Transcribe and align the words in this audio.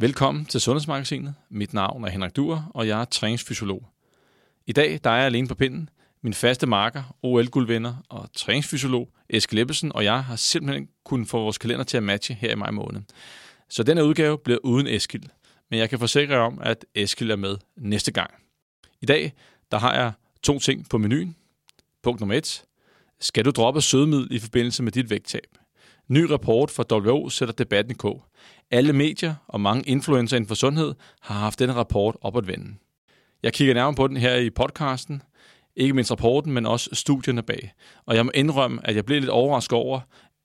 Velkommen 0.00 0.44
til 0.44 0.60
Sundhedsmagasinet. 0.60 1.34
Mit 1.48 1.74
navn 1.74 2.04
er 2.04 2.08
Henrik 2.08 2.36
Duer, 2.36 2.70
og 2.74 2.88
jeg 2.88 3.00
er 3.00 3.04
træningsfysiolog. 3.04 3.88
I 4.66 4.72
dag 4.72 5.00
der 5.04 5.10
er 5.10 5.16
jeg 5.16 5.26
alene 5.26 5.48
på 5.48 5.54
pinden. 5.54 5.88
Min 6.22 6.34
faste 6.34 6.66
marker, 6.66 7.16
OL-guldvinder 7.22 7.94
og 8.08 8.28
træningsfysiolog 8.32 9.08
Eske 9.30 9.54
Leppesen 9.54 9.92
og 9.92 10.04
jeg 10.04 10.24
har 10.24 10.36
simpelthen 10.36 10.88
kunnet 11.04 11.28
få 11.28 11.42
vores 11.42 11.58
kalender 11.58 11.84
til 11.84 11.96
at 11.96 12.02
matche 12.02 12.34
her 12.34 12.52
i 12.52 12.54
maj 12.54 12.70
måned. 12.70 13.00
Så 13.68 13.82
denne 13.82 14.04
udgave 14.04 14.38
bliver 14.38 14.58
uden 14.62 14.86
Eskil. 14.86 15.30
Men 15.70 15.78
jeg 15.78 15.90
kan 15.90 15.98
forsikre 15.98 16.34
jer 16.34 16.40
om, 16.40 16.58
at 16.62 16.84
Eskil 16.94 17.30
er 17.30 17.36
med 17.36 17.56
næste 17.76 18.12
gang. 18.12 18.30
I 19.00 19.06
dag 19.06 19.32
der 19.70 19.78
har 19.78 19.94
jeg 19.94 20.12
to 20.42 20.58
ting 20.58 20.88
på 20.88 20.98
menuen. 20.98 21.36
Punkt 22.02 22.20
nummer 22.20 22.34
et. 22.34 22.64
Skal 23.20 23.44
du 23.44 23.50
droppe 23.50 23.80
sødemiddel 23.80 24.28
i 24.30 24.38
forbindelse 24.38 24.82
med 24.82 24.92
dit 24.92 25.10
vægttab? 25.10 25.58
Ny 26.08 26.18
rapport 26.18 26.70
fra 26.70 26.84
WHO 26.92 27.28
sætter 27.28 27.54
debatten 27.54 27.90
i 27.90 27.94
kog. 27.94 28.24
Alle 28.70 28.92
medier 28.92 29.34
og 29.48 29.60
mange 29.60 29.88
influencer 29.88 30.36
inden 30.36 30.48
for 30.48 30.54
sundhed 30.54 30.94
har 31.20 31.34
haft 31.34 31.58
denne 31.58 31.74
rapport 31.74 32.16
op 32.20 32.36
at 32.36 32.46
vende. 32.46 32.74
Jeg 33.42 33.52
kigger 33.52 33.74
nærmere 33.74 33.94
på 33.94 34.06
den 34.06 34.16
her 34.16 34.36
i 34.36 34.50
podcasten. 34.50 35.22
Ikke 35.76 35.94
mindst 35.94 36.10
rapporten, 36.10 36.52
men 36.52 36.66
også 36.66 36.90
studierne 36.92 37.42
bag. 37.42 37.72
Og 38.06 38.16
jeg 38.16 38.24
må 38.24 38.30
indrømme, 38.34 38.86
at 38.86 38.96
jeg 38.96 39.04
blev 39.04 39.20
lidt 39.20 39.30
overrasket 39.30 39.78
over 39.78 40.00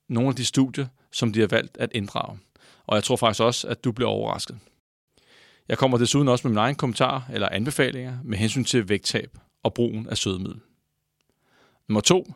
nogle 0.09 0.30
af 0.30 0.35
de 0.35 0.45
studier, 0.45 0.88
som 1.12 1.34
de 1.34 1.40
har 1.40 1.48
valgt 1.48 1.77
at 1.77 1.91
inddrage. 1.95 2.40
Og 2.88 2.95
jeg 2.95 3.04
tror 3.04 3.16
faktisk 3.16 3.41
også, 3.41 3.68
at 3.68 3.84
du 3.84 3.91
bliver 3.91 4.10
overrasket. 4.10 4.57
Jeg 5.70 5.77
kommer 5.77 5.98
desuden 5.98 6.27
også 6.27 6.48
med 6.48 6.51
min 6.51 6.57
egen 6.57 6.76
kommentar 6.76 7.29
eller 7.34 7.49
anbefalinger 7.49 8.18
med 8.23 8.38
hensyn 8.38 8.63
til 8.63 8.90
vægttab 8.90 9.38
og 9.63 9.73
brugen 9.73 10.10
af 10.10 10.18
sødemiddel. 10.18 10.60
Nummer 11.90 12.01
to, 12.01 12.34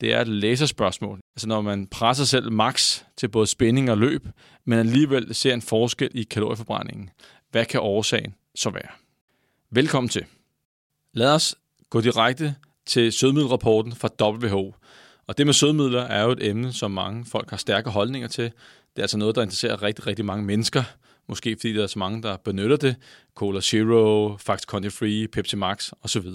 det 0.00 0.12
er 0.12 0.20
et 0.20 0.28
læserspørgsmål. 0.28 1.20
Altså 1.36 1.48
når 1.48 1.60
man 1.60 1.86
presser 1.86 2.24
selv 2.24 2.52
max 2.52 3.02
til 3.16 3.28
både 3.28 3.46
spænding 3.46 3.90
og 3.90 3.98
løb, 3.98 4.26
men 4.64 4.78
alligevel 4.78 5.34
ser 5.34 5.54
en 5.54 5.62
forskel 5.62 6.10
i 6.14 6.22
kalorieforbrændingen. 6.22 7.10
Hvad 7.50 7.64
kan 7.64 7.80
årsagen 7.80 8.34
så 8.54 8.70
være? 8.70 8.88
Velkommen 9.70 10.08
til. 10.08 10.24
Lad 11.12 11.34
os 11.34 11.54
gå 11.90 12.00
direkte 12.00 12.54
til 12.86 13.12
sødmiddelrapporten 13.12 13.92
fra 13.92 14.08
WHO. 14.20 14.74
Og 15.26 15.38
det 15.38 15.46
med 15.46 15.54
sødmidler 15.54 16.02
er 16.02 16.22
jo 16.22 16.30
et 16.30 16.46
emne, 16.46 16.72
som 16.72 16.90
mange 16.90 17.24
folk 17.24 17.50
har 17.50 17.56
stærke 17.56 17.90
holdninger 17.90 18.28
til. 18.28 18.44
Det 18.44 18.52
er 18.96 19.02
altså 19.02 19.18
noget, 19.18 19.36
der 19.36 19.42
interesserer 19.42 19.82
rigtig, 19.82 20.06
rigtig 20.06 20.24
mange 20.24 20.44
mennesker. 20.44 20.82
Måske 21.28 21.56
fordi 21.60 21.74
der 21.74 21.82
er 21.82 21.86
så 21.86 21.98
mange, 21.98 22.22
der 22.22 22.36
benytter 22.36 22.76
det. 22.76 22.96
Cola 23.34 23.60
Zero, 23.60 24.36
Fax 24.36 24.60
Conti 24.62 24.90
Free, 24.90 25.28
Pepsi 25.28 25.56
Max 25.56 25.92
osv. 26.02 26.26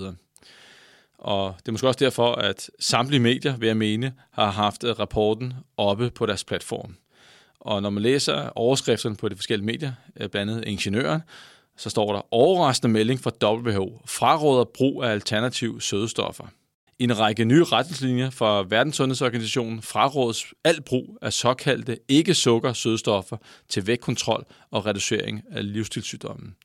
Og 1.22 1.56
det 1.60 1.68
er 1.68 1.72
måske 1.72 1.88
også 1.88 2.06
derfor, 2.06 2.36
at 2.36 2.70
samtlige 2.80 3.20
medier, 3.20 3.58
vil 3.58 3.68
jeg 3.68 3.78
mene, 3.78 4.14
har 4.32 4.52
haft 4.52 4.84
øh, 4.84 5.00
rapporten 5.00 5.54
oppe 5.78 6.10
på 6.10 6.26
deres 6.26 6.44
platform. 6.44 6.96
Og 7.60 7.82
når 7.82 7.90
man 7.90 8.04
læser 8.04 8.50
overskrifterne 8.56 9.16
på 9.16 9.30
de 9.30 9.36
forskellige 9.36 9.66
medier, 9.66 9.92
øh, 10.20 10.30
blandt 10.30 10.52
andet 10.52 10.68
Ingeniøren, 10.68 11.22
så 11.78 11.90
står 11.90 12.14
der 12.14 12.34
overraskende 12.34 12.94
melding 12.94 13.20
fra 13.20 13.32
WHO, 13.44 14.02
fraråder 14.06 14.64
brug 14.64 15.04
af 15.04 15.12
alternative 15.12 15.82
sødestoffer. 15.82 16.46
I 17.00 17.04
en 17.04 17.20
række 17.20 17.46
nye 17.46 17.64
retningslinjer 17.64 18.30
fra 18.30 18.64
Verdenssundhedsorganisationen 18.70 19.82
frarådes 19.82 20.46
al 20.64 20.82
brug 20.82 21.18
af 21.22 21.34
såkaldte 21.34 21.98
ikke-sukker 22.08 22.74
sødestoffer 22.74 23.38
til 23.70 23.88
vægtkontrol 23.88 24.46
og 24.72 24.86
reducering 24.86 25.42
af 25.52 25.74
livsstilssygdommen. 25.74 26.56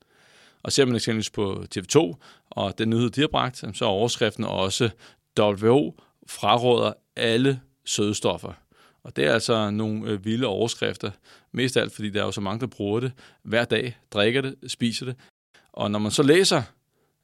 Og 0.66 0.72
ser 0.72 0.84
man 0.84 0.96
eksempelvis 0.96 1.30
på 1.30 1.64
TV2 1.76 2.14
og 2.50 2.78
den 2.78 2.90
nyhed, 2.90 3.10
de 3.10 3.20
har 3.20 3.28
bragt, 3.28 3.56
så 3.56 3.84
er 3.84 3.88
overskriften 3.88 4.44
også 4.44 4.90
WHO 5.40 6.00
fraråder 6.28 6.92
alle 7.16 7.60
sødestoffer. 7.84 8.52
Og 9.02 9.16
det 9.16 9.26
er 9.26 9.32
altså 9.32 9.70
nogle 9.70 10.10
øh, 10.10 10.24
vilde 10.24 10.46
overskrifter. 10.46 11.10
Mest 11.52 11.76
af 11.76 11.80
alt, 11.80 11.94
fordi 11.94 12.10
der 12.10 12.20
er 12.20 12.24
jo 12.24 12.32
så 12.32 12.40
mange, 12.40 12.60
der 12.60 12.66
bruger 12.66 13.00
det 13.00 13.12
hver 13.42 13.64
dag, 13.64 13.98
drikker 14.10 14.40
det, 14.40 14.54
spiser 14.66 15.06
det. 15.06 15.16
Og 15.72 15.90
når 15.90 15.98
man 15.98 16.10
så 16.10 16.22
læser 16.22 16.62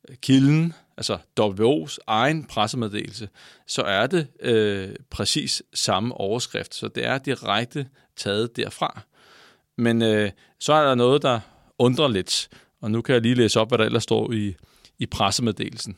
øh, 0.09 0.17
kilden, 0.17 0.73
altså 0.97 1.19
WHO's 1.41 1.97
egen 2.07 2.45
pressemeddelelse, 2.45 3.29
så 3.67 3.83
er 3.83 4.07
det 4.07 4.27
øh, 4.41 4.97
præcis 5.11 5.63
samme 5.75 6.15
overskrift. 6.15 6.75
Så 6.75 6.89
det 6.89 7.07
er 7.07 7.19
direkte 7.19 7.89
taget 8.17 8.57
derfra. 8.57 9.01
Men 9.79 10.03
øh, 10.03 10.31
så 10.61 10.73
er 10.73 10.89
der 10.89 10.95
noget, 10.95 11.23
der 11.23 11.41
undrer 11.79 12.09
lidt. 12.09 12.49
Og 12.83 12.91
nu 12.91 13.03
kan 13.03 13.13
jeg 13.13 13.23
lige 13.23 13.35
læse 13.35 13.61
op, 13.61 13.69
hvad 13.69 13.79
der 13.79 13.85
ellers 13.85 14.03
står 14.03 14.33
i, 14.33 14.55
i 14.99 15.07
pressemeddelelsen. 15.07 15.97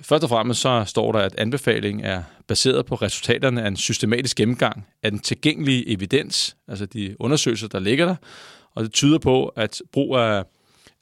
Først 0.00 0.24
og 0.24 0.30
fremmest 0.30 0.60
så 0.60 0.84
står 0.86 1.12
der, 1.12 1.18
at 1.18 1.34
anbefalingen 1.38 2.04
er 2.04 2.22
baseret 2.46 2.86
på 2.86 2.94
resultaterne 2.94 3.62
af 3.62 3.68
en 3.68 3.76
systematisk 3.76 4.36
gennemgang 4.36 4.86
af 5.02 5.10
den 5.10 5.20
tilgængelige 5.20 5.88
evidens, 5.88 6.56
altså 6.68 6.86
de 6.86 7.16
undersøgelser, 7.18 7.68
der 7.68 7.78
ligger 7.78 8.06
der, 8.06 8.16
og 8.74 8.84
det 8.84 8.92
tyder 8.92 9.18
på, 9.18 9.46
at 9.46 9.82
brug 9.92 10.16
af 10.16 10.44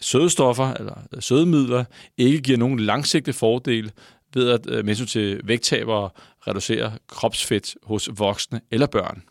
sødestoffer 0.00 0.74
eller 0.74 0.94
sødemidler 1.20 1.84
ikke 2.16 2.40
giver 2.40 2.58
nogen 2.58 2.80
langsigtet 2.80 3.34
fordel 3.34 3.92
ved 4.34 4.50
at 4.50 4.60
øh, 4.68 4.84
med 4.84 5.06
til 5.06 5.40
vægttab 5.44 5.88
og 5.88 6.12
reducere 6.46 6.92
kropsfedt 7.06 7.76
hos 7.82 8.10
voksne 8.18 8.60
eller 8.70 8.86
børn 8.86 9.22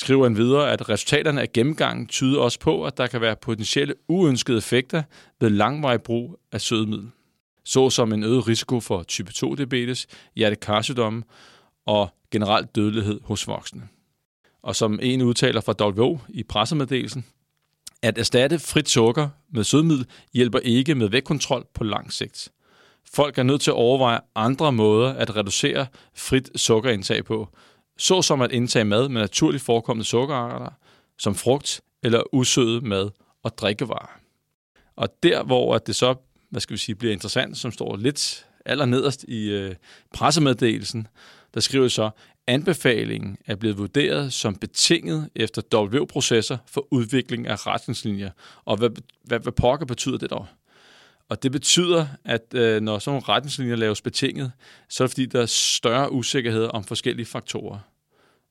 skriver 0.00 0.24
han 0.24 0.36
videre, 0.36 0.72
at 0.72 0.88
resultaterne 0.88 1.40
af 1.40 1.52
gennemgangen 1.52 2.06
tyder 2.06 2.40
også 2.40 2.58
på, 2.58 2.84
at 2.84 2.96
der 2.96 3.06
kan 3.06 3.20
være 3.20 3.36
potentielle 3.36 3.94
uønskede 4.08 4.58
effekter 4.58 5.02
ved 5.40 5.50
langvarig 5.50 6.02
brug 6.02 6.40
af 6.52 6.60
sødemiddel, 6.60 7.10
såsom 7.64 8.12
en 8.12 8.24
øget 8.24 8.48
risiko 8.48 8.80
for 8.80 9.02
type 9.02 9.32
2-diabetes, 9.36 10.06
hjertekarsygdomme 10.36 11.22
og 11.86 12.08
generelt 12.30 12.76
dødelighed 12.76 13.20
hos 13.24 13.46
voksne. 13.46 13.82
Og 14.62 14.76
som 14.76 14.98
en 15.02 15.22
udtaler 15.22 15.60
fra 15.60 15.74
WHO 15.80 16.18
i 16.28 16.42
pressemeddelelsen, 16.42 17.24
at 18.02 18.18
erstatte 18.18 18.58
frit 18.58 18.88
sukker 18.88 19.28
med 19.52 19.64
sødemiddel 19.64 20.06
hjælper 20.34 20.58
ikke 20.58 20.94
med 20.94 21.08
vægtkontrol 21.08 21.66
på 21.74 21.84
lang 21.84 22.12
sigt. 22.12 22.48
Folk 23.14 23.38
er 23.38 23.42
nødt 23.42 23.60
til 23.60 23.70
at 23.70 23.74
overveje 23.74 24.20
andre 24.34 24.72
måder 24.72 25.12
at 25.12 25.36
reducere 25.36 25.86
frit 26.14 26.60
sukkerindtag 26.60 27.24
på, 27.24 27.48
såsom 28.00 28.40
at 28.40 28.52
indtage 28.52 28.84
mad 28.84 29.08
med 29.08 29.20
naturligt 29.20 29.62
forekommende 29.62 30.08
sukkerarter, 30.08 30.70
som 31.18 31.34
frugt 31.34 31.80
eller 32.02 32.22
usødet 32.32 32.82
mad 32.82 33.10
og 33.42 33.58
drikkevarer. 33.58 34.20
Og 34.96 35.08
der, 35.22 35.42
hvor 35.42 35.78
det 35.78 35.96
så 35.96 36.14
hvad 36.50 36.60
skal 36.60 36.74
vi 36.74 36.78
sige, 36.78 36.94
bliver 36.94 37.12
interessant, 37.12 37.58
som 37.58 37.72
står 37.72 37.96
lidt 37.96 38.46
allernederst 38.66 39.24
i 39.28 39.50
øh, 39.50 39.74
pressemeddelelsen, 40.14 41.06
der 41.54 41.60
skriver 41.60 41.88
så, 41.88 42.10
anbefalingen 42.46 43.36
er 43.46 43.56
blevet 43.56 43.78
vurderet 43.78 44.32
som 44.32 44.54
betinget 44.54 45.30
efter 45.34 45.62
W-processer 45.74 46.58
for 46.66 46.86
udvikling 46.90 47.46
af 47.46 47.66
retningslinjer. 47.66 48.30
Og 48.64 48.76
hvad, 48.76 48.90
hvad, 49.24 49.40
hvad 49.40 49.52
pokker 49.52 49.86
betyder 49.86 50.18
det 50.18 50.30
dog? 50.30 50.46
Og 51.28 51.42
det 51.42 51.52
betyder, 51.52 52.06
at 52.24 52.54
øh, 52.54 52.80
når 52.80 52.98
sådan 52.98 53.14
nogle 53.14 53.34
retningslinjer 53.34 53.76
laves 53.76 54.02
betinget, 54.02 54.52
så 54.88 55.02
er 55.02 55.06
det 55.06 55.12
fordi, 55.12 55.26
der 55.26 55.42
er 55.42 55.46
større 55.46 56.12
usikkerhed 56.12 56.64
om 56.64 56.84
forskellige 56.84 57.26
faktorer. 57.26 57.78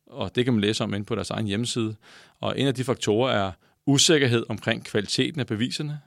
Og 0.10 0.36
det 0.36 0.46
kan 0.46 0.54
man 0.54 0.62
læse 0.62 0.84
om 0.84 0.94
inde 0.94 1.06
på 1.06 1.16
deres 1.16 1.30
egen 1.30 1.48
hjemmeside. 1.48 1.96
Og 2.40 2.60
en 2.60 2.68
af 2.68 2.76
de 2.76 2.84
faktorer 2.84 3.34
er 3.34 3.52
usikkerhed 3.86 4.46
omkring 4.50 4.86
kvaliteten 4.86 5.40
af 5.40 5.48
beviserne. 5.48 6.00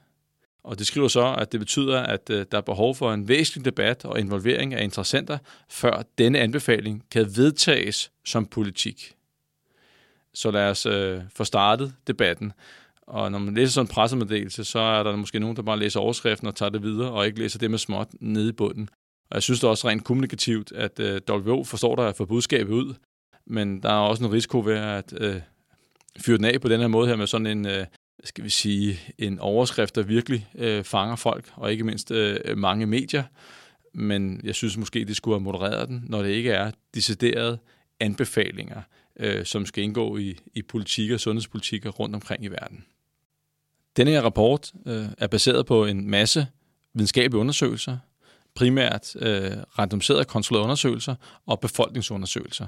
Og 0.63 0.79
det 0.79 0.87
skriver 0.87 1.07
så, 1.07 1.35
at 1.37 1.51
det 1.51 1.59
betyder, 1.59 1.99
at 1.99 2.29
øh, 2.29 2.45
der 2.51 2.57
er 2.57 2.61
behov 2.61 2.95
for 2.95 3.13
en 3.13 3.27
væsentlig 3.27 3.65
debat 3.65 4.05
og 4.05 4.19
involvering 4.19 4.73
af 4.73 4.83
interessenter, 4.83 5.37
før 5.69 6.03
denne 6.17 6.39
anbefaling 6.39 7.03
kan 7.11 7.35
vedtages 7.35 8.11
som 8.25 8.45
politik. 8.45 9.13
Så 10.33 10.51
lad 10.51 10.69
os 10.69 10.85
øh, 10.85 11.21
få 11.35 11.43
startet 11.43 11.93
debatten. 12.07 12.53
Og 13.01 13.31
når 13.31 13.39
man 13.39 13.53
læser 13.53 13.73
sådan 13.73 13.85
en 13.85 13.93
pressemeddelelse, 13.93 14.63
så 14.63 14.79
er 14.79 15.03
der 15.03 15.15
måske 15.15 15.39
nogen, 15.39 15.55
der 15.55 15.61
bare 15.61 15.79
læser 15.79 15.99
overskriften 15.99 16.47
og 16.47 16.55
tager 16.55 16.69
det 16.69 16.83
videre, 16.83 17.11
og 17.11 17.25
ikke 17.25 17.39
læser 17.39 17.59
det 17.59 17.71
med 17.71 17.79
småt 17.79 18.07
nede 18.19 18.49
i 18.49 18.51
bunden. 18.51 18.89
Og 19.29 19.35
jeg 19.35 19.43
synes 19.43 19.59
det 19.59 19.67
er 19.67 19.71
også 19.71 19.87
rent 19.89 20.03
kommunikativt, 20.03 20.71
at 20.71 20.99
øh, 20.99 21.21
WHO 21.29 21.63
forstår 21.63 21.95
der 21.95 22.03
at 22.03 22.15
få 22.15 22.25
budskabet 22.25 22.73
ud, 22.73 22.93
men 23.47 23.83
der 23.83 23.89
er 23.89 23.93
også 23.93 24.23
en 24.23 24.31
risiko 24.31 24.59
ved 24.59 24.77
at 24.77 25.13
øh, 25.17 25.41
fyre 26.19 26.37
den 26.37 26.45
af 26.45 26.61
på 26.61 26.67
den 26.67 26.79
her 26.79 26.87
måde 26.87 27.07
her 27.07 27.15
med 27.15 27.27
sådan 27.27 27.47
en, 27.47 27.65
øh, 27.65 27.85
skal 28.23 28.43
vi 28.43 28.49
sige, 28.49 28.99
en 29.17 29.39
overskrift, 29.39 29.95
der 29.95 30.03
virkelig 30.03 30.47
øh, 30.55 30.83
fanger 30.83 31.15
folk, 31.15 31.51
og 31.55 31.71
ikke 31.71 31.83
mindst 31.83 32.11
øh, 32.11 32.57
mange 32.57 32.85
medier. 32.85 33.23
Men 33.93 34.41
jeg 34.43 34.55
synes 34.55 34.77
måske, 34.77 35.05
det 35.05 35.15
skulle 35.15 35.35
have 35.35 35.43
modereret 35.43 35.87
den, 35.87 36.03
når 36.07 36.21
det 36.21 36.29
ikke 36.29 36.51
er 36.51 36.71
deciderede 36.93 37.57
anbefalinger, 37.99 38.81
øh, 39.19 39.45
som 39.45 39.65
skal 39.65 39.83
indgå 39.83 40.17
i, 40.17 40.39
i 40.53 40.61
politik 40.61 41.11
og 41.11 41.19
sundhedspolitikker 41.19 41.89
rundt 41.89 42.15
omkring 42.15 42.43
i 42.43 42.47
verden. 42.47 42.85
Denne 43.97 44.11
her 44.11 44.21
rapport 44.21 44.71
øh, 44.85 45.05
er 45.17 45.27
baseret 45.27 45.65
på 45.65 45.85
en 45.85 46.09
masse 46.09 46.47
videnskabelige 46.93 47.39
undersøgelser, 47.39 47.97
primært 48.55 49.15
øh, 49.19 49.51
randomiserede 49.79 50.25
kontrollerede 50.25 50.63
undersøgelser 50.63 51.15
og 51.47 51.59
befolkningsundersøgelser. 51.59 52.67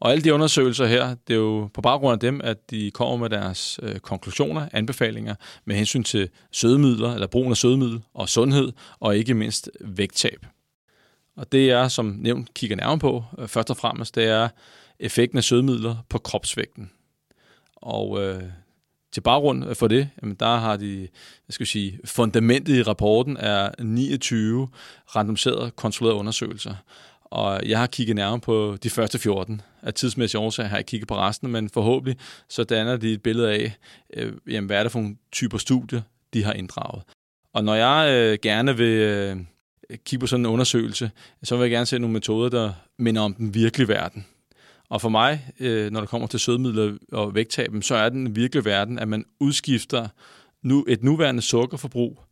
Og 0.00 0.10
alle 0.10 0.24
de 0.24 0.34
undersøgelser 0.34 0.86
her, 0.86 1.14
det 1.28 1.34
er 1.34 1.38
jo 1.38 1.70
på 1.74 1.80
baggrund 1.80 2.12
af 2.12 2.20
dem, 2.20 2.40
at 2.44 2.70
de 2.70 2.90
kommer 2.90 3.16
med 3.16 3.30
deres 3.30 3.80
øh, 3.82 3.98
konklusioner, 3.98 4.68
anbefalinger 4.72 5.34
med 5.64 5.76
hensyn 5.76 6.02
til 6.02 6.28
sødemidler, 6.52 7.14
eller 7.14 7.26
brugen 7.26 7.50
af 7.50 7.56
sødemiddel 7.56 8.02
og 8.14 8.28
sundhed, 8.28 8.72
og 9.00 9.16
ikke 9.16 9.34
mindst 9.34 9.70
vægttab. 9.80 10.46
Og 11.36 11.52
det 11.52 11.70
er, 11.70 11.88
som 11.88 12.16
nævnt, 12.18 12.54
kigger 12.54 12.76
nærmere 12.76 12.98
på, 12.98 13.24
øh, 13.38 13.48
først 13.48 13.70
og 13.70 13.76
fremmest, 13.76 14.14
det 14.14 14.24
er 14.24 14.48
effekten 15.00 15.38
af 15.38 15.44
sødemidler 15.44 15.96
på 16.08 16.18
kropsvægten. 16.18 16.90
Og 17.76 18.22
øh, 18.22 18.42
til 19.12 19.20
baggrund 19.20 19.74
for 19.74 19.88
det, 19.88 20.08
jamen 20.22 20.36
der 20.40 20.56
har 20.56 20.76
de, 20.76 21.00
jeg 21.48 21.54
skal 21.54 21.66
sige, 21.66 21.98
fundamentet 22.04 22.76
i 22.76 22.82
rapporten 22.82 23.36
er 23.36 23.70
29 23.82 24.68
randomiserede 25.16 25.70
kontrollerede 25.70 26.18
undersøgelser. 26.18 26.74
Og 27.24 27.60
jeg 27.66 27.78
har 27.78 27.86
kigget 27.86 28.16
nærmere 28.16 28.40
på 28.40 28.76
de 28.82 28.90
første 28.90 29.18
14. 29.18 29.60
Af 29.82 29.94
tidsmæssige 29.94 30.40
årsager 30.40 30.68
har 30.68 30.76
jeg 30.76 30.86
kigget 30.86 31.08
på 31.08 31.16
resten, 31.16 31.50
men 31.50 31.68
forhåbentlig 31.68 32.16
så 32.48 32.64
danner 32.64 32.96
de 32.96 33.12
et 33.12 33.22
billede 33.22 33.52
af, 33.52 33.76
øh, 34.16 34.32
jamen, 34.48 34.66
hvad 34.66 34.78
er 34.78 34.82
det 34.82 34.92
for 34.92 34.98
nogle 34.98 35.16
typer 35.32 35.58
studier, 35.58 36.00
de 36.34 36.44
har 36.44 36.52
inddraget. 36.52 37.02
Og 37.52 37.64
når 37.64 37.74
jeg 37.74 38.10
øh, 38.12 38.38
gerne 38.42 38.76
vil 38.76 38.98
øh, 38.98 39.36
kigge 40.04 40.20
på 40.20 40.26
sådan 40.26 40.46
en 40.46 40.52
undersøgelse, 40.52 41.10
så 41.42 41.56
vil 41.56 41.62
jeg 41.62 41.70
gerne 41.70 41.86
se 41.86 41.98
nogle 41.98 42.12
metoder, 42.12 42.48
der 42.48 42.72
minder 42.98 43.22
om 43.22 43.34
den 43.34 43.54
virkelige 43.54 43.88
verden. 43.88 44.26
Og 44.90 45.00
for 45.00 45.08
mig, 45.08 45.52
øh, 45.60 45.90
når 45.90 46.00
det 46.00 46.08
kommer 46.08 46.28
til 46.28 46.40
sødemidler 46.40 46.96
og 47.12 47.34
vægttab, 47.34 47.70
så 47.80 47.94
er 47.94 48.08
den 48.08 48.36
virkelige 48.36 48.64
verden, 48.64 48.98
at 48.98 49.08
man 49.08 49.24
udskifter 49.40 50.08
nu 50.62 50.84
et 50.88 51.02
nuværende 51.02 51.42
sukkerforbrug 51.42 52.22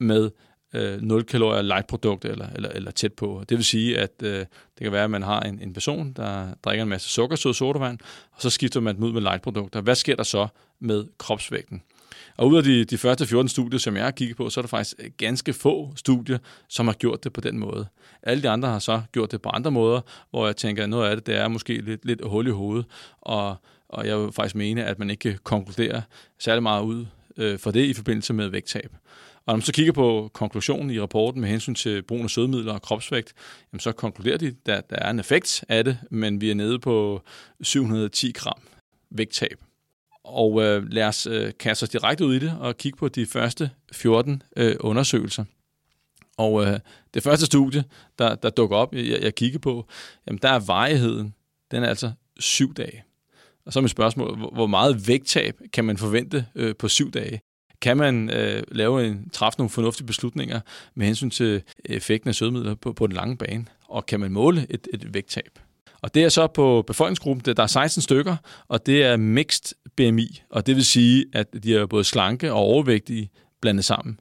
med 0.00 0.30
øh, 0.74 1.02
0 1.02 1.24
kalorier 1.24 1.62
light 1.62 1.86
produkt 1.86 2.24
eller, 2.24 2.48
eller, 2.54 2.68
eller 2.68 2.90
tæt 2.90 3.12
på. 3.12 3.44
Det 3.48 3.56
vil 3.56 3.64
sige, 3.64 3.98
at 3.98 4.10
øh, 4.22 4.38
det 4.38 4.82
kan 4.82 4.92
være, 4.92 5.04
at 5.04 5.10
man 5.10 5.22
har 5.22 5.40
en, 5.40 5.60
en 5.62 5.72
person, 5.72 6.12
der 6.12 6.54
drikker 6.64 6.82
en 6.82 6.88
masse 6.88 7.08
sukkersød 7.08 7.54
sodavand, 7.54 7.98
og 8.32 8.42
så 8.42 8.50
skifter 8.50 8.80
man 8.80 8.96
dem 8.96 9.04
ud 9.04 9.12
med 9.12 9.22
light 9.22 9.42
produkter. 9.42 9.80
Hvad 9.80 9.94
sker 9.94 10.16
der 10.16 10.22
så 10.22 10.48
med 10.80 11.04
kropsvægten? 11.18 11.82
Og 12.36 12.48
ud 12.48 12.56
af 12.56 12.62
de, 12.62 12.84
de 12.84 12.98
første 12.98 13.26
14 13.26 13.48
studier, 13.48 13.78
som 13.78 13.96
jeg 13.96 14.04
har 14.04 14.10
kigget 14.10 14.36
på, 14.36 14.50
så 14.50 14.60
er 14.60 14.62
der 14.62 14.68
faktisk 14.68 14.96
øh, 14.98 15.10
ganske 15.16 15.52
få 15.52 15.92
studier, 15.96 16.38
som 16.68 16.86
har 16.86 16.94
gjort 16.94 17.24
det 17.24 17.32
på 17.32 17.40
den 17.40 17.58
måde. 17.58 17.86
Alle 18.22 18.42
de 18.42 18.48
andre 18.48 18.68
har 18.68 18.78
så 18.78 19.02
gjort 19.12 19.32
det 19.32 19.42
på 19.42 19.48
andre 19.48 19.70
måder, 19.70 20.00
hvor 20.30 20.46
jeg 20.46 20.56
tænker, 20.56 20.82
at 20.82 20.88
noget 20.88 21.10
af 21.10 21.16
det, 21.16 21.26
det 21.26 21.36
er 21.36 21.48
måske 21.48 21.80
lidt, 21.80 22.04
lidt 22.04 22.20
hul 22.24 22.46
i 22.46 22.50
hovedet, 22.50 22.86
og, 23.20 23.56
og 23.88 24.06
jeg 24.06 24.20
vil 24.20 24.32
faktisk 24.32 24.54
mene, 24.54 24.84
at 24.84 24.98
man 24.98 25.10
ikke 25.10 25.20
kan 25.20 25.38
konkludere 25.44 26.02
særlig 26.38 26.62
meget 26.62 26.82
ud 26.82 27.06
øh, 27.36 27.58
for 27.58 27.70
det 27.70 27.84
i 27.84 27.94
forbindelse 27.94 28.32
med 28.32 28.48
vægttab. 28.48 28.90
Og 29.46 29.52
når 29.52 29.56
man 29.56 29.62
så 29.62 29.72
kigger 29.72 29.92
på 29.92 30.30
konklusionen 30.32 30.90
i 30.90 31.00
rapporten 31.00 31.40
med 31.40 31.48
hensyn 31.48 31.74
til 31.74 32.02
brugen 32.02 32.24
af 32.24 32.30
sødemidler 32.30 32.72
og 32.72 32.82
kropsvægt, 32.82 33.32
jamen 33.72 33.80
så 33.80 33.92
konkluderer 33.92 34.36
de, 34.36 34.46
at 34.66 34.90
der 34.90 34.96
er 34.96 35.10
en 35.10 35.18
effekt 35.18 35.64
af 35.68 35.84
det, 35.84 35.98
men 36.10 36.40
vi 36.40 36.50
er 36.50 36.54
nede 36.54 36.78
på 36.78 37.22
710 37.60 38.32
gram 38.32 38.58
vægttab. 39.10 39.58
Og 40.24 40.62
øh, 40.62 40.92
lad 40.92 41.04
os 41.04 41.26
øh, 41.26 41.52
kaste 41.58 41.82
os 41.82 41.88
direkte 41.88 42.26
ud 42.26 42.34
i 42.34 42.38
det 42.38 42.56
og 42.60 42.76
kigge 42.76 42.98
på 42.98 43.08
de 43.08 43.26
første 43.26 43.70
14 43.92 44.42
øh, 44.56 44.76
undersøgelser. 44.80 45.44
Og 46.36 46.64
øh, 46.64 46.78
det 47.14 47.22
første 47.22 47.46
studie, 47.46 47.84
der, 48.18 48.34
der 48.34 48.50
dukker 48.50 48.76
op, 48.76 48.94
jeg, 48.94 49.22
jeg 49.22 49.34
kigger 49.34 49.58
på, 49.58 49.86
jamen 50.26 50.38
der 50.42 50.48
er 50.48 50.58
varigheden, 50.58 51.34
den 51.70 51.82
er 51.82 51.88
altså 51.88 52.12
syv 52.38 52.74
dage. 52.74 53.04
Og 53.66 53.72
så 53.72 53.78
er 53.78 53.82
mit 53.82 53.90
spørgsmål, 53.90 54.36
hvor 54.36 54.66
meget 54.66 55.08
vægttab 55.08 55.60
kan 55.72 55.84
man 55.84 55.98
forvente 55.98 56.46
øh, 56.54 56.76
på 56.76 56.88
syv 56.88 57.10
dage? 57.10 57.40
Kan 57.80 57.96
man 57.96 58.30
øh, 58.30 58.62
lave 58.68 59.06
en, 59.06 59.30
træffe 59.30 59.58
nogle 59.58 59.70
fornuftige 59.70 60.06
beslutninger 60.06 60.60
med 60.94 61.06
hensyn 61.06 61.30
til 61.30 61.62
effekten 61.84 62.28
af 62.28 62.34
sødemidler 62.34 62.74
på, 62.74 62.92
på 62.92 63.06
den 63.06 63.16
lange 63.16 63.36
bane? 63.36 63.66
Og 63.88 64.06
kan 64.06 64.20
man 64.20 64.32
måle 64.32 64.66
et, 64.70 64.88
et 64.92 65.14
vægttab? 65.14 65.58
Og 66.04 66.14
det 66.14 66.24
er 66.24 66.28
så 66.28 66.46
på 66.46 66.84
befolkningsgruppen, 66.86 67.54
der 67.56 67.62
er 67.62 67.66
16 67.66 68.02
stykker, 68.02 68.36
og 68.68 68.86
det 68.86 69.04
er 69.04 69.16
mixed 69.16 69.76
BMI, 69.96 70.42
og 70.50 70.66
det 70.66 70.76
vil 70.76 70.84
sige, 70.84 71.24
at 71.32 71.46
de 71.62 71.76
er 71.76 71.86
både 71.86 72.04
slanke 72.04 72.52
og 72.52 72.58
overvægtige 72.58 73.30
blandet 73.60 73.84
sammen. 73.84 74.20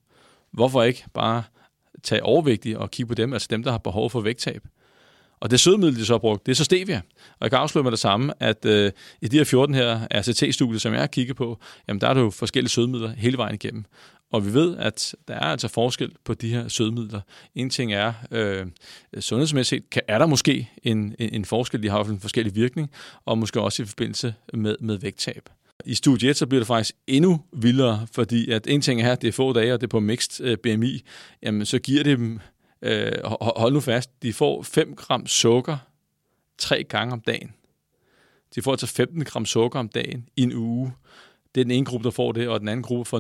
Hvorfor 0.52 0.84
ikke 0.84 1.04
bare 1.14 1.44
tage 2.04 2.24
overvægtige 2.24 2.80
og 2.80 2.92
kigge 2.92 3.08
på 3.08 3.16
dem, 3.16 3.34
altså 3.34 3.48
dem, 3.52 3.64
der 3.64 3.72
har 3.72 3.78
behov 3.78 4.10
for 4.10 4.22
vægttab? 4.22 4.62
Og 5.40 5.52
det 5.52 5.60
sødemiddel, 5.60 6.00
de 6.00 6.06
så 6.06 6.14
har 6.14 6.20
brugt, 6.20 6.46
det 6.46 6.52
er 6.52 6.56
så 6.56 6.64
stevia. 6.64 7.02
Og 7.16 7.42
jeg 7.42 7.52
kan 7.52 7.60
afsløre 7.60 7.84
med 7.84 7.92
det 7.92 8.00
samme, 8.00 8.34
at 8.40 8.66
øh, 8.66 8.92
i 9.22 9.28
de 9.28 9.38
her 9.38 9.44
14 9.44 9.76
her 9.76 10.08
RCT-studier, 10.16 10.80
som 10.80 10.94
jeg 10.94 11.02
har 11.02 11.08
kigget 11.08 11.36
på, 11.36 11.60
jamen 11.88 12.02
der 12.02 12.08
er 12.08 12.14
der 12.14 12.22
jo 12.22 12.30
forskellige 12.30 12.70
sødemidler 12.70 13.10
hele 13.10 13.38
vejen 13.38 13.56
igennem. 13.56 13.86
Og 14.34 14.46
vi 14.46 14.54
ved, 14.54 14.78
at 14.78 15.16
der 15.28 15.34
er 15.34 15.40
altså 15.40 15.68
forskel 15.68 16.12
på 16.24 16.34
de 16.34 16.50
her 16.50 16.68
sødemidler. 16.68 17.22
En 17.56 17.70
ting 17.70 17.94
er, 17.94 18.14
øh, 18.32 18.66
sundhedsmæssigt 19.20 19.90
kan, 19.90 20.02
er 20.08 20.18
der 20.18 20.26
måske 20.26 20.70
en, 20.84 21.16
en, 21.20 21.34
en 21.34 21.46
forskel, 21.46 21.84
de 21.84 21.90
har 21.90 22.04
en 22.04 22.20
forskellig 22.20 22.56
virkning, 22.56 22.92
og 23.26 23.38
måske 23.38 23.62
også 23.62 23.84
i 23.84 23.86
forbindelse 23.86 24.36
med, 24.54 24.76
med 24.80 24.98
vægttab. 24.98 25.50
I 25.86 25.96
studie 25.96 26.30
1, 26.30 26.38
så 26.38 26.46
bliver 26.46 26.60
det 26.60 26.68
faktisk 26.68 26.96
endnu 27.08 27.42
vildere, 27.52 28.08
fordi 28.12 28.52
at 28.52 28.68
en 28.68 28.82
ting 28.82 29.02
er, 29.02 29.12
at 29.12 29.22
det 29.22 29.28
er 29.28 29.32
få 29.32 29.54
dage, 29.54 29.74
og 29.74 29.82
det 29.82 29.88
er 29.88 29.90
på 29.90 30.00
mixed 30.00 30.46
øh, 30.46 30.58
BMI, 30.58 31.04
jamen 31.44 31.66
så 31.66 31.80
giver 31.80 32.04
det 32.04 32.18
dem, 32.18 32.40
øh, 32.82 33.12
hold 33.42 33.74
nu 33.74 33.80
fast, 33.80 34.10
de 34.22 34.34
får 34.34 34.62
5 34.62 34.96
gram 34.96 35.28
sukker 35.28 35.78
tre 36.58 36.84
gange 36.84 37.14
om 37.14 37.22
dagen. 37.22 37.54
De 38.56 38.62
får 38.62 38.72
altså 38.72 38.88
15 38.88 39.24
gram 39.24 39.46
sukker 39.46 39.80
om 39.80 39.90
dagen 39.90 40.30
i 40.36 40.42
en 40.42 40.54
uge. 40.54 40.94
Det 41.56 41.62
er 41.62 41.66
den 41.66 41.72
ene 41.72 41.86
gruppe, 41.86 42.04
der 42.04 42.12
får 42.12 42.32
det, 42.32 42.48
og 42.48 42.60
den 42.60 42.68
anden 42.68 42.84
gruppe 42.84 43.06
får 43.06 43.20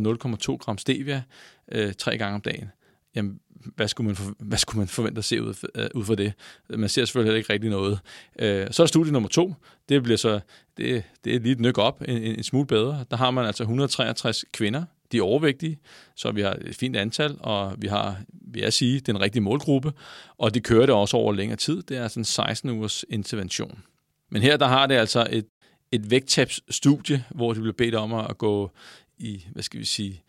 0,2 0.53 0.57
gram 0.57 0.77
stevia 0.77 1.24
øh, 1.71 1.94
tre 1.94 2.18
gange 2.18 2.35
om 2.35 2.41
dagen. 2.41 2.71
Jamen, 3.15 3.39
hvad 3.75 3.88
skulle 3.88 4.06
man, 4.06 4.15
for, 4.15 4.33
hvad 4.39 4.57
skulle 4.57 4.80
man 4.80 4.88
forvente 4.88 5.19
at 5.19 5.25
se 5.25 5.41
ud, 5.41 5.69
øh, 5.75 5.88
ud 5.95 6.06
fra 6.06 6.15
det? 6.15 6.33
Man 6.69 6.89
ser 6.89 7.06
selvfølgelig 7.06 7.27
heller 7.27 7.38
ikke 7.38 7.53
rigtig 7.53 7.69
noget. 7.69 8.00
Øh, 8.39 8.68
så 8.71 8.83
er 8.83 8.88
studie 8.88 9.13
nummer 9.13 9.30
to. 9.30 9.53
Det 9.89 10.03
bliver 10.03 10.18
så 10.18 10.39
det, 10.77 11.03
det 11.24 11.35
er 11.35 11.39
lige 11.39 11.51
et 11.51 11.59
nyk 11.59 11.77
op, 11.77 12.01
en, 12.01 12.18
en, 12.18 12.35
en 12.35 12.44
smule 12.44 12.68
bedre. 12.68 13.06
Der 13.12 13.18
har 13.18 13.31
man 13.31 13.45
altså 13.45 13.63
163 13.63 14.45
kvinder, 14.53 14.83
de 15.12 15.18
er 15.18 15.21
overvægtige, 15.21 15.79
så 16.15 16.31
vi 16.31 16.41
har 16.41 16.57
et 16.62 16.75
fint 16.75 16.95
antal, 16.95 17.38
og 17.39 17.75
vi 17.77 17.88
har, 17.88 18.18
vil 18.29 18.62
jeg 18.62 18.74
sige, 18.74 19.00
den 19.00 19.21
rigtige 19.21 19.41
målgruppe, 19.41 19.94
og 20.38 20.53
de 20.53 20.59
kører 20.59 20.86
det 20.86 20.95
også 20.95 21.18
over 21.18 21.33
længere 21.33 21.57
tid. 21.57 21.81
Det 21.81 21.97
er 21.97 22.03
altså 22.03 22.19
en 22.19 22.25
16 22.25 22.69
ugers 22.69 23.06
intervention. 23.09 23.83
Men 24.31 24.41
her 24.41 24.57
der 24.57 24.68
har 24.68 24.88
det 24.88 24.95
altså 24.95 25.27
et 25.29 25.45
et 25.93 26.11
vægttabsstudie, 26.11 27.23
hvor 27.29 27.53
de 27.53 27.61
blev 27.61 27.73
bedt 27.73 27.95
om 27.95 28.13
at 28.13 28.37
gå 28.37 28.71
i, 29.17 29.45
hvad 29.51 29.63
skal 29.63 29.79
vi 29.79 29.85
sige, 29.85 30.23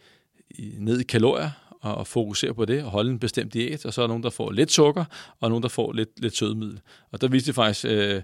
i, 0.51 0.75
ned 0.79 1.01
i 1.01 1.05
kalorier 1.05 1.51
og, 1.81 1.95
og 1.95 2.07
fokusere 2.07 2.55
på 2.55 2.65
det 2.65 2.85
og 2.85 2.91
holde 2.91 3.11
en 3.11 3.19
bestemt 3.19 3.55
diæt, 3.55 3.87
og 3.87 3.95
så 3.95 4.01
er 4.01 4.03
der 4.03 4.09
nogen, 4.09 4.23
der 4.23 4.31
får 4.31 4.51
lidt 4.51 4.73
sukker, 4.73 5.05
og 5.41 5.49
nogen, 5.49 5.63
der 5.63 5.69
får 5.69 5.93
lidt, 5.93 6.21
lidt 6.21 6.37
sødemiddel. 6.37 6.81
Og 7.11 7.21
der 7.21 7.29
viste 7.29 7.47
det 7.47 7.55
faktisk 7.55 7.87
øh, 7.89 8.23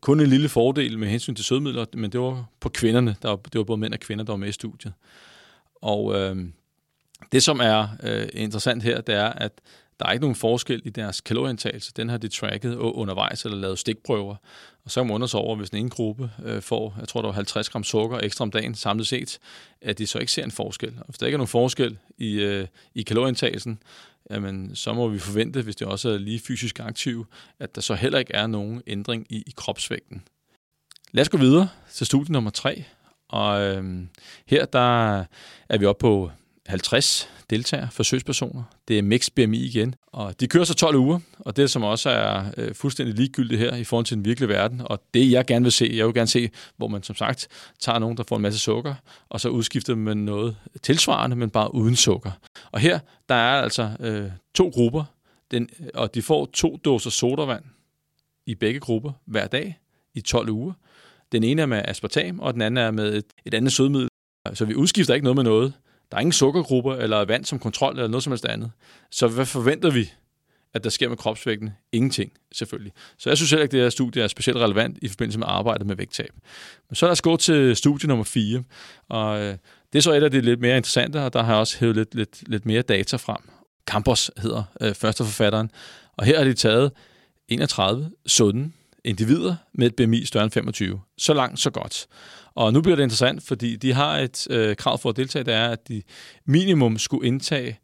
kun 0.00 0.20
en 0.20 0.26
lille 0.26 0.48
fordel 0.48 0.98
med 0.98 1.08
hensyn 1.08 1.34
til 1.34 1.44
sødemidler, 1.44 1.84
men 1.94 2.12
det 2.12 2.20
var 2.20 2.44
på 2.60 2.68
kvinderne. 2.68 3.16
Der 3.22 3.28
var, 3.28 3.36
det 3.36 3.58
var 3.58 3.64
både 3.64 3.80
mænd 3.80 3.94
og 3.94 4.00
kvinder, 4.00 4.24
der 4.24 4.32
var 4.32 4.36
med 4.36 4.48
i 4.48 4.52
studiet. 4.52 4.92
Og 5.74 6.14
øh, 6.14 6.36
det, 7.32 7.42
som 7.42 7.60
er 7.60 7.88
øh, 8.02 8.28
interessant 8.32 8.82
her, 8.82 9.00
det 9.00 9.14
er, 9.14 9.28
at 9.28 9.52
der 10.00 10.06
er 10.06 10.12
ikke 10.12 10.22
nogen 10.22 10.36
forskel 10.36 10.82
i 10.84 10.90
deres 10.90 11.20
kalorieindtagelse. 11.20 11.92
Den 11.96 12.08
har 12.08 12.18
de 12.18 12.28
tracket 12.28 12.74
undervejs 12.74 13.44
eller 13.44 13.58
lavet 13.58 13.78
stikprøver. 13.78 14.36
Og 14.84 14.90
så 14.90 15.00
kan 15.00 15.06
man 15.06 15.14
undersøge 15.14 15.42
over, 15.42 15.56
hvis 15.56 15.70
den 15.70 15.78
ene 15.78 15.90
gruppe 15.90 16.30
øh, 16.44 16.62
får, 16.62 16.96
jeg 17.00 17.08
tror, 17.08 17.20
der 17.20 17.28
var 17.28 17.34
50 17.34 17.68
gram 17.68 17.84
sukker 17.84 18.18
ekstra 18.18 18.42
om 18.42 18.50
dagen 18.50 18.74
samlet 18.74 19.06
set, 19.06 19.38
at 19.82 19.98
de 19.98 20.06
så 20.06 20.18
ikke 20.18 20.32
ser 20.32 20.44
en 20.44 20.50
forskel. 20.50 20.94
Og 20.98 21.04
hvis 21.06 21.18
der 21.18 21.26
ikke 21.26 21.34
er 21.34 21.38
nogen 21.38 21.48
forskel 21.48 21.98
i, 22.18 22.32
øh, 22.32 22.66
i 22.94 23.02
kalorieindtagelsen, 23.02 23.82
jamen, 24.30 24.76
så 24.76 24.92
må 24.92 25.08
vi 25.08 25.18
forvente, 25.18 25.62
hvis 25.62 25.76
det 25.76 25.86
også 25.86 26.08
er 26.08 26.18
lige 26.18 26.40
fysisk 26.40 26.80
aktiv, 26.80 27.26
at 27.58 27.74
der 27.74 27.80
så 27.80 27.94
heller 27.94 28.18
ikke 28.18 28.34
er 28.34 28.46
nogen 28.46 28.82
ændring 28.86 29.26
i, 29.30 29.36
i 29.46 29.52
kropsvægten. 29.56 30.22
Lad 31.12 31.22
os 31.22 31.28
gå 31.28 31.38
videre 31.38 31.68
til 31.92 32.06
studie 32.06 32.32
nummer 32.32 32.50
3. 32.50 32.84
Og 33.28 33.60
øh, 33.60 33.84
her 34.46 34.64
der 34.64 35.18
er 35.68 35.78
vi 35.78 35.84
oppe 35.84 36.00
på 36.00 36.30
50 36.66 37.28
deltagere, 37.50 37.88
forsøgspersoner. 37.92 38.62
Det 38.88 38.98
er 38.98 39.02
Mix 39.02 39.28
BMI 39.36 39.58
igen, 39.58 39.94
og 40.06 40.40
de 40.40 40.46
kører 40.46 40.64
så 40.64 40.74
12 40.74 40.96
uger, 40.96 41.18
og 41.38 41.56
det 41.56 41.70
som 41.70 41.82
også 41.82 42.10
er 42.10 42.44
øh, 42.56 42.74
fuldstændig 42.74 43.14
ligegyldigt 43.14 43.60
her 43.60 43.76
i 43.76 43.84
forhold 43.84 44.06
til 44.06 44.16
den 44.16 44.24
virkelige 44.24 44.48
verden, 44.48 44.82
og 44.84 45.02
det 45.14 45.30
jeg 45.30 45.46
gerne 45.46 45.62
vil 45.62 45.72
se, 45.72 45.90
jeg 45.94 46.06
vil 46.06 46.14
gerne 46.14 46.26
se, 46.26 46.50
hvor 46.76 46.88
man 46.88 47.02
som 47.02 47.16
sagt 47.16 47.48
tager 47.80 47.98
nogen, 47.98 48.16
der 48.16 48.22
får 48.28 48.36
en 48.36 48.42
masse 48.42 48.58
sukker, 48.58 48.94
og 49.28 49.40
så 49.40 49.48
udskifter 49.48 49.94
med 49.94 50.14
noget 50.14 50.56
tilsvarende, 50.82 51.36
men 51.36 51.50
bare 51.50 51.74
uden 51.74 51.96
sukker. 51.96 52.30
Og 52.72 52.80
her, 52.80 52.98
der 53.28 53.34
er 53.34 53.62
altså 53.62 53.90
øh, 54.00 54.30
to 54.54 54.68
grupper, 54.68 55.04
den, 55.50 55.68
og 55.94 56.14
de 56.14 56.22
får 56.22 56.46
to 56.46 56.76
dåser 56.84 57.10
sodavand 57.10 57.64
i 58.46 58.54
begge 58.54 58.80
grupper 58.80 59.12
hver 59.26 59.46
dag 59.46 59.78
i 60.14 60.20
12 60.20 60.48
uger. 60.48 60.72
Den 61.32 61.44
ene 61.44 61.62
er 61.62 61.66
med 61.66 61.82
aspartam, 61.84 62.40
og 62.40 62.54
den 62.54 62.62
anden 62.62 62.84
er 62.84 62.90
med 62.90 63.14
et, 63.14 63.24
et 63.44 63.54
andet 63.54 63.72
sødmiddel. 63.72 64.08
Så 64.54 64.64
vi 64.64 64.74
udskifter 64.74 65.14
ikke 65.14 65.24
noget 65.24 65.36
med 65.36 65.44
noget. 65.44 65.72
Der 66.10 66.16
er 66.16 66.20
ingen 66.20 66.32
sukkergrupper 66.32 66.94
eller 66.94 67.24
vand 67.24 67.44
som 67.44 67.58
kontrol 67.58 67.92
eller 67.92 68.08
noget 68.08 68.24
som 68.24 68.30
helst 68.30 68.46
andet. 68.46 68.70
Så 69.10 69.28
hvad 69.28 69.46
forventer 69.46 69.90
vi, 69.90 70.10
at 70.74 70.84
der 70.84 70.90
sker 70.90 71.08
med 71.08 71.16
kropsvægten? 71.16 71.70
Ingenting, 71.92 72.32
selvfølgelig. 72.52 72.92
Så 73.18 73.30
jeg 73.30 73.36
synes 73.36 73.50
heller 73.50 73.62
ikke, 73.62 73.70
at 73.70 73.72
det 73.72 73.80
her 73.80 73.90
studie 73.90 74.22
er 74.22 74.28
specielt 74.28 74.58
relevant 74.58 74.98
i 75.02 75.08
forbindelse 75.08 75.38
med 75.38 75.46
arbejdet 75.48 75.86
med 75.86 75.96
vægttab. 75.96 76.30
Men 76.88 76.96
så 76.96 77.06
lad 77.06 77.12
os 77.12 77.22
gå 77.22 77.36
til 77.36 77.76
studie 77.76 78.08
nummer 78.08 78.24
4. 78.24 78.62
Og 79.08 79.40
øh, 79.40 79.56
det 79.92 79.98
er 79.98 80.02
så 80.02 80.12
et 80.12 80.22
af 80.22 80.30
de 80.30 80.40
lidt 80.40 80.60
mere 80.60 80.76
interessante, 80.76 81.22
og 81.22 81.32
der 81.32 81.42
har 81.42 81.52
jeg 81.52 81.60
også 81.60 81.78
hævet 81.78 81.96
lidt, 81.96 82.14
lidt, 82.14 82.48
lidt 82.48 82.66
mere 82.66 82.82
data 82.82 83.16
frem. 83.16 83.50
Campos 83.86 84.30
hedder 84.36 84.62
øh, 84.80 84.94
første 84.94 85.24
forfatteren. 85.24 85.70
Og 86.16 86.24
her 86.24 86.38
har 86.38 86.44
de 86.44 86.54
taget 86.54 86.92
31 87.48 88.10
sunde 88.26 88.70
individer 89.04 89.56
med 89.72 89.86
et 89.86 89.96
BMI 89.96 90.24
større 90.24 90.44
end 90.44 90.52
25. 90.52 91.00
Så 91.18 91.34
langt, 91.34 91.60
så 91.60 91.70
godt. 91.70 92.06
Og 92.54 92.72
nu 92.72 92.82
bliver 92.82 92.96
det 92.96 93.02
interessant, 93.02 93.42
fordi 93.42 93.76
de 93.76 93.92
har 93.92 94.18
et 94.18 94.46
øh, 94.50 94.76
krav 94.76 94.98
for 94.98 95.08
at 95.10 95.16
deltage, 95.16 95.44
det 95.44 95.54
er, 95.54 95.68
at 95.68 95.88
de 95.88 96.02
minimum 96.44 96.98
skulle 96.98 97.26
indtage 97.26 97.78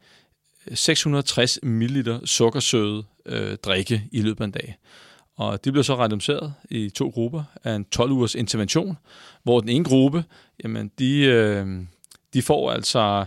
øh, 0.67 0.77
660 0.77 1.59
ml 1.63 2.21
sukkersøde 2.25 3.05
øh, 3.27 3.57
drikke 3.57 4.03
i 4.13 4.23
løbet 4.23 4.41
af 4.41 4.45
en 4.45 4.51
dag. 4.51 4.77
Og 5.37 5.65
de 5.65 5.73
blev 5.73 5.85
så 5.85 5.95
randomiseret 5.95 6.55
i 6.71 6.91
to 6.91 7.09
grupper 7.09 7.43
af 7.65 7.75
en 7.75 7.87
12-ugers 7.97 8.35
intervention, 8.35 8.97
hvor 9.43 9.61
den 9.61 9.69
ene 9.69 9.85
gruppe, 9.85 10.25
jamen 10.65 10.91
de, 10.99 11.19
øh, 11.21 11.67
de 12.35 12.43
får 12.43 12.71
altså 12.71 13.27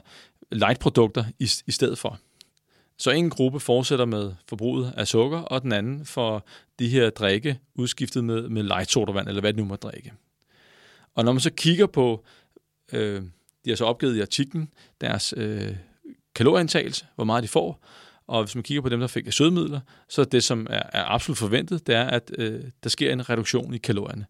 light-produkter 0.51 1.24
i, 1.39 1.50
i 1.67 1.72
stedet 1.72 1.98
for. 1.98 2.19
Så 3.00 3.12
en 3.12 3.29
gruppe 3.29 3.60
fortsætter 3.60 4.06
med 4.06 4.32
forbruget 4.48 4.94
af 4.98 5.08
sukker, 5.08 5.39
og 5.39 5.62
den 5.62 5.72
anden 5.72 6.06
får 6.06 6.48
de 6.79 6.89
her 6.89 7.10
drikke 7.10 7.60
udskiftet 7.75 8.24
med, 8.24 8.50
med 8.50 8.63
light 8.63 8.91
sodavand, 8.91 9.27
eller 9.27 9.41
hvad 9.41 9.53
det 9.53 9.60
nu 9.60 9.65
må 9.65 9.75
drikke. 9.75 10.13
Og 11.15 11.25
når 11.25 11.32
man 11.32 11.39
så 11.39 11.51
kigger 11.51 11.88
på, 11.88 12.25
øh, 12.94 13.22
de 13.65 13.70
har 13.70 13.75
så 13.75 13.86
opgivet 13.86 14.15
i 14.15 14.22
artiklen, 14.22 14.70
deres 15.01 15.34
øh, 15.38 15.75
kalorieindtagelse, 16.36 17.06
hvor 17.15 17.24
meget 17.24 17.44
de 17.44 17.48
får, 17.48 17.86
og 18.27 18.44
hvis 18.44 18.56
man 18.56 18.63
kigger 18.63 18.82
på 18.82 18.89
dem, 18.89 19.00
der 19.00 19.08
fik 19.08 19.32
sødemidler, 19.32 19.79
så 20.10 20.24
det, 20.24 20.44
som 20.44 20.68
er, 20.70 20.84
er 20.94 21.03
absolut 21.06 21.38
forventet, 21.38 21.88
det 21.88 21.96
er, 21.96 22.06
at 22.06 22.32
øh, 22.38 22.63
der 22.84 22.89
sker 22.89 23.13
en 23.13 23.29
reduktion 23.29 23.74
i 23.74 23.77
kalorierne. 23.77 24.25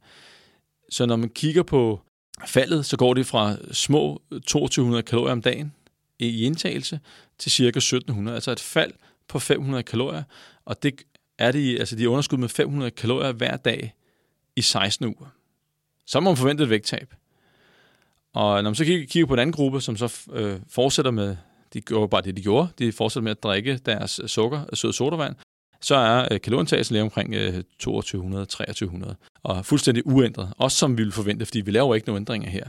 Så 0.89 1.05
når 1.05 1.15
man 1.15 1.29
kigger 1.29 1.63
på 1.63 2.01
faldet, 2.47 2.85
så 2.85 2.97
går 2.97 3.13
det 3.13 3.25
fra 3.25 3.55
små 3.71 4.21
2200 4.47 5.03
kalorier 5.03 5.31
om 5.31 5.41
dagen 5.41 5.73
i 6.19 6.45
indtagelse 6.45 6.99
til 7.39 7.51
cirka 7.51 7.77
1700, 7.77 8.35
altså 8.35 8.51
et 8.51 8.59
fald 8.59 8.93
på 9.27 9.39
500 9.39 9.83
kalorier, 9.83 10.23
og 10.65 10.83
det 10.83 11.01
er 11.37 11.51
de, 11.51 11.79
altså 11.79 11.95
de 11.95 12.03
er 12.03 12.07
underskud 12.07 12.37
med 12.37 12.49
500 12.49 12.91
kalorier 12.91 13.31
hver 13.31 13.57
dag 13.57 13.93
i 14.55 14.61
16 14.61 15.05
uger. 15.05 15.27
Så 16.05 16.19
må 16.19 16.29
man 16.29 16.37
forvente 16.37 16.63
et 16.63 16.69
vægttab. 16.69 17.13
Og 18.33 18.63
når 18.63 18.69
man 18.69 18.75
så 18.75 18.85
kigger, 18.85 19.25
på 19.25 19.33
en 19.33 19.39
anden 19.39 19.53
gruppe, 19.53 19.81
som 19.81 19.97
så 19.97 20.27
øh, 20.31 20.59
fortsætter 20.69 21.11
med, 21.11 21.35
de 21.73 21.81
gjorde 21.81 22.09
bare 22.09 22.21
det, 22.21 22.37
de 22.37 22.41
gjorde, 22.41 22.67
de 22.79 22.91
fortsætter 22.91 23.23
med 23.23 23.31
at 23.31 23.43
drikke 23.43 23.77
deres 23.77 24.19
øh, 24.23 24.27
sukker, 24.27 24.61
øh, 24.71 24.77
sød 24.77 24.93
sodavand, 24.93 25.35
så 25.81 25.95
er 25.95 26.27
øh, 26.31 26.41
kalorieindtagelsen 26.41 26.93
lige 26.93 27.03
omkring 27.03 27.33
øh, 27.33 27.63
2200-2300, 27.83 29.13
og 29.43 29.65
fuldstændig 29.65 30.07
uændret, 30.07 30.53
også 30.57 30.77
som 30.77 30.91
vi 30.91 31.01
ville 31.01 31.11
forvente, 31.11 31.45
fordi 31.45 31.61
vi 31.61 31.71
laver 31.71 31.95
ikke 31.95 32.07
nogen 32.07 32.21
ændringer 32.21 32.49
her. 32.49 32.65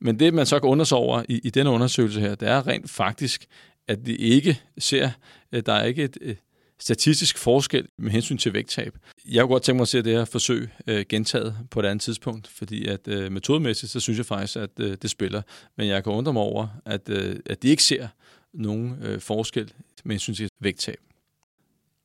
Men 0.00 0.18
det, 0.18 0.34
man 0.34 0.46
så 0.46 0.60
kan 0.60 0.68
undre 0.68 0.96
over 0.96 1.22
i, 1.28 1.40
i 1.44 1.50
denne 1.50 1.70
undersøgelse 1.70 2.20
her, 2.20 2.34
det 2.34 2.48
er 2.48 2.66
rent 2.66 2.90
faktisk, 2.90 3.46
at 3.88 4.06
det 4.06 4.16
ikke 4.20 4.60
ser, 4.78 5.10
at 5.52 5.66
der 5.66 5.72
er 5.72 5.84
ikke 5.84 6.04
et, 6.04 6.18
et 6.20 6.38
statistisk 6.80 7.38
forskel 7.38 7.88
med 7.98 8.10
hensyn 8.10 8.38
til 8.38 8.52
vægttab. 8.52 8.98
Jeg 9.28 9.42
kunne 9.42 9.52
godt 9.52 9.62
tænke 9.62 9.76
mig 9.76 9.82
at 9.82 9.88
se 9.88 10.02
det 10.02 10.12
her 10.12 10.24
forsøg 10.24 10.68
øh, 10.86 11.04
gentaget 11.08 11.56
på 11.70 11.80
et 11.80 11.86
andet 11.86 12.02
tidspunkt, 12.02 12.48
fordi 12.48 12.86
at 12.86 13.08
øh, 13.08 13.32
metodemæssigt, 13.32 13.92
så 13.92 14.00
synes 14.00 14.18
jeg 14.18 14.26
faktisk, 14.26 14.56
at 14.56 14.70
øh, 14.80 14.96
det 15.02 15.10
spiller. 15.10 15.42
Men 15.76 15.88
jeg 15.88 16.04
kan 16.04 16.12
undre 16.12 16.32
mig 16.32 16.42
over, 16.42 16.68
at, 16.84 17.08
øh, 17.08 17.36
at 17.46 17.62
de 17.62 17.68
ikke 17.68 17.82
ser 17.82 18.08
nogen 18.54 18.98
øh, 19.02 19.20
forskel 19.20 19.72
med 20.04 20.14
hensyn 20.14 20.34
til 20.34 20.48
vægttab. 20.60 20.98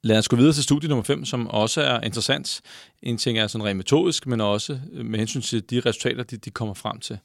Lad 0.03 0.17
os 0.17 0.27
gå 0.27 0.35
videre 0.35 0.53
til 0.53 0.63
studie 0.63 0.89
nummer 0.89 1.03
5, 1.03 1.25
som 1.25 1.47
også 1.47 1.81
er 1.81 2.01
interessant. 2.01 2.62
En 3.01 3.17
ting 3.17 3.38
er 3.38 3.47
sådan 3.47 3.65
rent 3.65 3.77
metodisk, 3.77 4.27
men 4.27 4.41
også 4.41 4.79
øh, 4.93 5.05
med 5.05 5.19
hensyn 5.19 5.41
til 5.41 5.69
de 5.69 5.79
resultater, 5.79 6.23
de, 6.23 6.38
de 6.38 6.50
kommer 6.50 6.73
frem 6.73 7.00
til. 7.00 7.19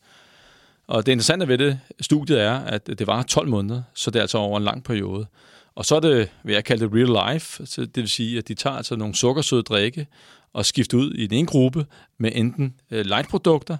Og 0.89 1.07
det 1.07 1.13
interessante 1.13 1.49
ved 1.49 1.59
det 1.59 1.81
studiet 2.01 2.41
er, 2.41 2.55
at 2.55 2.87
det 2.87 3.07
var 3.07 3.23
12 3.23 3.49
måneder, 3.49 3.83
så 3.95 4.11
det 4.11 4.19
er 4.19 4.23
altså 4.23 4.39
over 4.39 4.59
en 4.59 4.65
lang 4.65 4.85
periode. 4.85 5.27
Og 5.75 5.85
så 5.85 5.97
er 5.97 6.01
det, 6.01 6.31
hvad 6.43 6.55
jeg 6.55 6.65
kalder 6.65 6.89
det 6.89 6.97
real 6.97 7.33
life, 7.33 7.67
så 7.67 7.81
det 7.81 7.97
vil 7.97 8.09
sige, 8.09 8.39
at 8.39 8.49
de 8.49 8.55
tager 8.55 8.77
altså 8.77 8.97
nogle 8.97 9.15
sukkersøde 9.15 9.63
drikke 9.63 10.07
og 10.53 10.67
skifter 10.67 10.99
ud 10.99 11.11
i 11.11 11.27
den 11.27 11.39
ene 11.39 11.47
gruppe 11.47 11.87
med 12.19 12.33
enten 12.35 12.75
øh, 12.91 13.07
light-produkter, 13.07 13.77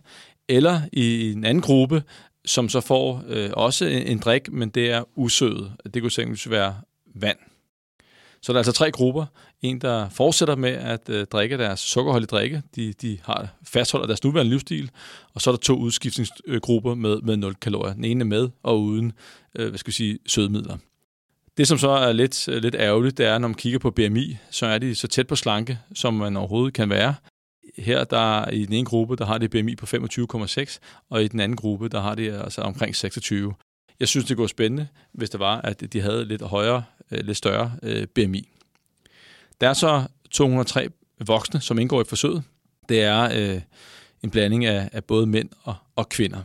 eller 0.49 0.81
i 0.93 1.33
en 1.33 1.45
anden 1.45 1.63
gruppe, 1.63 2.03
som 2.45 2.69
så 2.69 2.81
får 2.81 3.23
øh, 3.29 3.51
også 3.53 3.85
en, 3.85 4.03
en 4.03 4.19
drik, 4.19 4.53
men 4.53 4.69
det 4.69 4.91
er 4.91 5.03
usødet. 5.15 5.73
Det 5.85 6.03
kunne 6.03 6.07
eksempelvis 6.07 6.51
være 6.51 6.77
vand. 7.15 7.39
Så 8.43 8.53
der 8.53 8.57
er 8.57 8.61
altså 8.61 8.73
tre 8.73 8.93
grupper. 8.93 9.27
En, 9.63 9.81
der 9.81 10.09
fortsætter 10.09 10.57
med 10.57 10.71
at 10.71 11.09
øh, 11.09 11.27
drikke 11.27 11.59
deres 11.59 11.81
sukkerholdige 11.81 12.27
drikke. 12.27 12.63
De, 12.77 12.93
de 12.93 13.19
har 13.25 13.49
fastholder 13.63 14.07
deres 14.07 14.25
nuværende 14.25 14.51
livsstil. 14.51 14.91
Og 15.35 15.41
så 15.41 15.51
er 15.51 15.55
der 15.55 15.61
to 15.61 15.77
udskiftningsgrupper 15.77 16.95
med, 16.95 17.21
med 17.21 17.37
0 17.37 17.55
kalorier. 17.55 17.95
Den 17.95 18.05
ene 18.05 18.25
med 18.25 18.49
og 18.63 18.83
uden 18.83 19.13
øh, 19.55 19.69
hvad 19.69 19.79
skal 19.79 19.89
vi 19.89 19.95
sige, 19.95 20.19
sødemidler. 20.27 20.77
Det, 21.57 21.69
som 21.69 21.79
så 21.79 21.89
er 21.89 22.13
lidt, 22.13 22.49
øh, 22.49 22.63
lidt 22.63 22.75
ærgerligt, 22.75 23.19
det 23.19 23.27
er, 23.27 23.39
når 23.39 23.49
man 23.49 23.55
kigger 23.55 23.79
på 23.79 23.91
BMI, 23.91 24.37
så 24.51 24.67
er 24.67 24.79
de 24.79 24.95
så 24.95 25.09
tæt 25.09 25.27
på 25.27 25.37
slanke, 25.37 25.79
som 25.95 26.15
man 26.15 26.37
overhovedet 26.37 26.75
kan 26.75 26.91
være. 26.91 27.15
Her 27.79 28.05
der 28.05 28.49
i 28.49 28.65
den 28.65 28.75
ene 28.75 28.85
gruppe, 28.85 29.17
der 29.17 29.25
har 29.25 29.39
de 29.39 29.49
BMI 29.49 29.77
på 29.77 29.87
25,6, 29.87 30.79
og 31.11 31.25
i 31.25 31.29
den 31.29 31.41
anden 31.41 31.57
gruppe, 31.57 31.89
der 31.89 32.01
har 32.01 32.15
de 32.15 32.33
altså 32.33 32.61
omkring 32.61 32.97
26. 32.97 33.55
Jeg 34.01 34.09
synes, 34.09 34.27
det 34.27 34.37
går 34.37 34.47
spændende, 34.47 34.89
hvis 35.13 35.31
det 35.31 35.41
var, 35.41 35.61
at 35.61 35.93
de 35.93 36.01
havde 36.01 36.25
lidt 36.25 36.43
højere, 36.43 36.83
øh, 37.11 37.25
lidt 37.25 37.37
større 37.37 37.73
øh, 37.83 38.07
BMI. 38.07 38.49
Der 39.61 39.69
er 39.69 39.73
så 39.73 40.05
203 40.31 40.89
voksne, 41.27 41.61
som 41.61 41.79
indgår 41.79 42.01
i 42.01 42.05
forsøget. 42.05 42.43
Det 42.89 43.03
er 43.03 43.55
øh, 43.55 43.61
en 44.23 44.31
blanding 44.31 44.65
af, 44.65 44.89
af 44.93 45.05
både 45.05 45.27
mænd 45.27 45.49
og, 45.63 45.75
og 45.97 46.09
kvinder. 46.09 46.43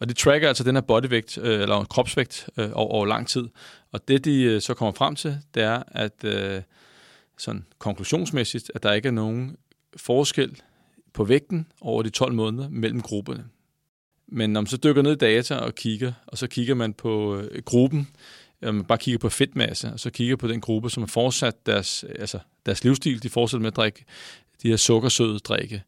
Og 0.00 0.08
det 0.08 0.16
tracker 0.16 0.48
altså 0.48 0.64
den 0.64 0.76
her 0.76 0.80
bodyvægt, 0.80 1.38
øh, 1.38 1.60
eller 1.60 1.84
kropsvægt, 1.84 2.48
øh, 2.56 2.70
over, 2.72 2.90
over 2.90 3.06
lang 3.06 3.28
tid. 3.28 3.48
Og 3.92 4.08
det, 4.08 4.24
de 4.24 4.42
øh, 4.42 4.60
så 4.60 4.74
kommer 4.74 4.92
frem 4.92 5.16
til, 5.16 5.38
det 5.54 5.62
er, 5.62 5.82
at 5.86 6.24
øh, 6.24 6.62
sådan 7.38 7.66
konklusionsmæssigt, 7.78 8.72
at 8.74 8.82
der 8.82 8.92
ikke 8.92 9.08
er 9.08 9.12
nogen 9.12 9.56
forskel 9.96 10.60
på 11.12 11.24
vægten 11.24 11.66
over 11.80 12.02
de 12.02 12.10
12 12.10 12.32
måneder 12.32 12.68
mellem 12.68 13.00
grupperne. 13.00 13.44
Men 14.26 14.50
når 14.50 14.60
man 14.60 14.66
så 14.66 14.76
dykker 14.76 15.02
ned 15.02 15.12
i 15.12 15.16
data 15.16 15.56
og 15.56 15.74
kigger, 15.74 16.12
og 16.26 16.38
så 16.38 16.46
kigger 16.46 16.74
man 16.74 16.94
på 16.94 17.36
øh, 17.36 17.62
gruppen, 17.62 18.08
man 18.62 18.84
bare 18.84 18.98
kigger 18.98 19.18
på 19.18 19.28
fedtmasse, 19.28 19.92
og 19.92 20.00
så 20.00 20.10
kigger 20.10 20.36
på 20.36 20.48
den 20.48 20.60
gruppe, 20.60 20.90
som 20.90 21.02
har 21.02 21.08
fortsat 21.08 21.66
deres, 21.66 22.04
øh, 22.08 22.14
altså 22.18 22.38
deres 22.66 22.84
livsstil, 22.84 23.22
de 23.22 23.28
fortsætter 23.28 23.62
med 23.62 23.72
at 23.72 23.76
drikke 23.76 24.04
de 24.62 24.68
her 24.68 24.76
sukkersøde 24.76 25.38
drikke. 25.38 25.82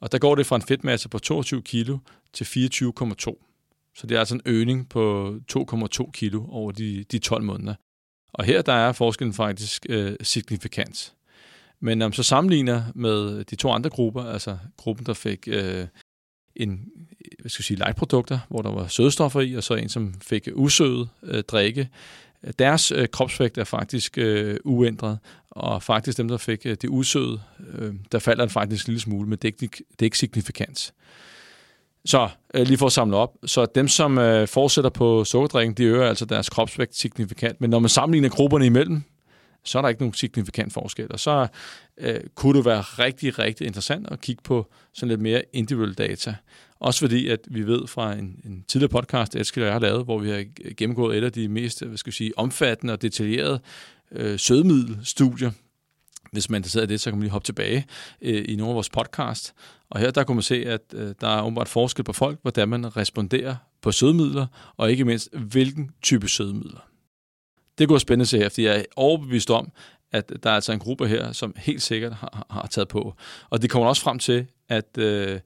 Og 0.00 0.12
der 0.12 0.18
går 0.18 0.34
det 0.34 0.46
fra 0.46 0.56
en 0.56 0.62
fedtmasse 0.62 1.08
på 1.08 1.18
22 1.18 1.62
kilo 1.62 1.98
til 2.32 2.44
24,2. 2.44 3.48
Så 3.94 4.06
det 4.06 4.14
er 4.14 4.18
altså 4.18 4.34
en 4.34 4.42
øgning 4.44 4.88
på 4.88 5.34
2,2 5.52 6.10
kilo 6.10 6.46
over 6.48 6.72
de, 6.72 7.04
de 7.12 7.18
12 7.18 7.44
måneder. 7.44 7.74
Og 8.32 8.44
her 8.44 8.62
der 8.62 8.72
er 8.72 8.92
forskellen 8.92 9.34
faktisk 9.34 9.86
øh, 9.88 10.16
signifikant. 10.22 11.14
Men 11.80 11.98
når 11.98 12.06
man 12.06 12.12
så 12.12 12.22
sammenligner 12.22 12.82
med 12.94 13.44
de 13.44 13.56
to 13.56 13.70
andre 13.70 13.90
grupper, 13.90 14.24
altså 14.24 14.58
gruppen, 14.76 15.06
der 15.06 15.14
fik 15.14 15.48
øh, 15.48 15.86
en, 16.56 16.80
hvad 17.40 17.50
skal 17.50 17.60
jeg 17.60 17.64
sige, 17.64 17.78
lightprodukter, 17.78 18.38
hvor 18.48 18.62
der 18.62 18.70
var 18.70 18.86
sødestoffer 18.86 19.40
i, 19.40 19.54
og 19.54 19.62
så 19.62 19.74
en, 19.74 19.88
som 19.88 20.14
fik 20.22 20.48
usøde 20.54 21.08
øh, 21.22 21.42
drikke, 21.42 21.88
deres 22.58 22.92
øh, 22.92 23.08
kropsvægt 23.08 23.58
er 23.58 23.64
faktisk 23.64 24.18
øh, 24.18 24.56
uændret, 24.64 25.18
og 25.50 25.82
faktisk 25.82 26.18
dem, 26.18 26.28
der 26.28 26.36
fik 26.36 26.66
øh, 26.66 26.76
det 26.82 26.88
usøde, 26.88 27.40
øh, 27.74 27.94
der 28.12 28.18
falder 28.18 28.44
den 28.44 28.50
faktisk 28.50 28.86
en 28.86 28.90
lille 28.90 29.00
smule, 29.00 29.28
men 29.28 29.38
det 29.38 29.48
er 29.48 29.52
ikke, 29.62 29.84
det 29.90 30.02
er 30.02 30.04
ikke 30.04 30.18
signifikant. 30.18 30.92
Så 32.04 32.28
øh, 32.54 32.66
lige 32.66 32.78
for 32.78 32.86
at 32.86 32.92
samle 32.92 33.16
op. 33.16 33.32
Så 33.44 33.66
dem, 33.74 33.88
som 33.88 34.18
øh, 34.18 34.48
fortsætter 34.48 34.90
på 34.90 35.24
sukkerdrikken, 35.24 35.74
de 35.74 35.84
øger 35.84 36.08
altså 36.08 36.24
deres 36.24 36.48
kropsvægt 36.48 36.96
signifikant. 36.96 37.60
Men 37.60 37.70
når 37.70 37.78
man 37.78 37.88
sammenligner 37.88 38.28
grupperne 38.28 38.66
imellem, 38.66 39.02
så 39.64 39.78
er 39.78 39.82
der 39.82 39.88
ikke 39.88 40.00
nogen 40.02 40.14
signifikant 40.14 40.72
forskel. 40.72 41.12
Og 41.12 41.20
så 41.20 41.46
øh, 41.98 42.20
kunne 42.34 42.58
det 42.58 42.64
være 42.64 42.80
rigtig, 42.80 43.38
rigtig 43.38 43.66
interessant 43.66 44.06
at 44.10 44.20
kigge 44.20 44.42
på 44.42 44.72
sådan 44.94 45.08
lidt 45.08 45.20
mere 45.20 45.42
individuelle 45.52 45.94
data. 45.94 46.34
Også 46.80 47.00
fordi, 47.00 47.28
at 47.28 47.38
vi 47.50 47.66
ved 47.66 47.86
fra 47.86 48.12
en, 48.12 48.40
en 48.44 48.64
tidligere 48.68 48.88
podcast, 48.88 49.36
Eskild 49.36 49.62
og 49.62 49.66
jeg 49.66 49.74
har 49.74 49.80
lavet, 49.80 50.04
hvor 50.04 50.18
vi 50.18 50.30
har 50.30 50.44
gennemgået 50.76 51.18
et 51.18 51.24
af 51.24 51.32
de 51.32 51.48
mest 51.48 51.84
hvad 51.84 51.96
skal 51.96 52.10
jeg 52.10 52.14
sige, 52.14 52.38
omfattende 52.38 52.92
og 52.92 53.02
detaljerede 53.02 53.60
øh, 54.12 54.38
sødmiddelstudier, 54.38 55.50
hvis 56.32 56.50
man 56.50 56.54
er 56.54 56.58
interesseret 56.58 56.84
i 56.84 56.92
det, 56.92 57.00
så 57.00 57.10
kan 57.10 57.18
man 57.18 57.22
lige 57.22 57.32
hoppe 57.32 57.46
tilbage 57.46 57.86
øh, 58.22 58.44
i 58.48 58.56
nogle 58.56 58.70
af 58.70 58.74
vores 58.74 58.90
podcast. 58.90 59.54
Og 59.90 60.00
her 60.00 60.10
der 60.10 60.24
kunne 60.24 60.34
man 60.34 60.42
se, 60.42 60.66
at 60.66 60.80
øh, 60.94 61.14
der 61.20 61.28
er 61.28 61.42
åbenbart 61.42 61.68
forskel 61.68 62.04
på 62.04 62.12
folk, 62.12 62.38
hvordan 62.42 62.68
man 62.68 62.96
responderer 62.96 63.56
på 63.82 63.92
sødemidler, 63.92 64.46
og 64.76 64.90
ikke 64.90 65.04
mindst, 65.04 65.34
hvilken 65.34 65.90
type 66.02 66.28
sødemidler. 66.28 66.91
Det 67.82 67.88
kunne 67.88 67.94
være 67.94 68.00
spændende 68.00 68.22
at 68.22 68.28
se 68.28 68.38
her, 68.38 68.48
fordi 68.48 68.64
jeg 68.64 68.78
er 68.78 68.84
overbevist 68.96 69.50
om, 69.50 69.72
at 70.12 70.32
der 70.42 70.50
er 70.50 70.54
altså 70.54 70.72
en 70.72 70.78
gruppe 70.78 71.08
her, 71.08 71.32
som 71.32 71.54
helt 71.58 71.82
sikkert 71.82 72.12
har, 72.12 72.46
har 72.50 72.66
taget 72.66 72.88
på. 72.88 73.14
Og 73.50 73.62
det 73.62 73.70
kommer 73.70 73.88
også 73.88 74.02
frem 74.02 74.18
til, 74.18 74.46
at 74.68 74.98
øh, 74.98 75.40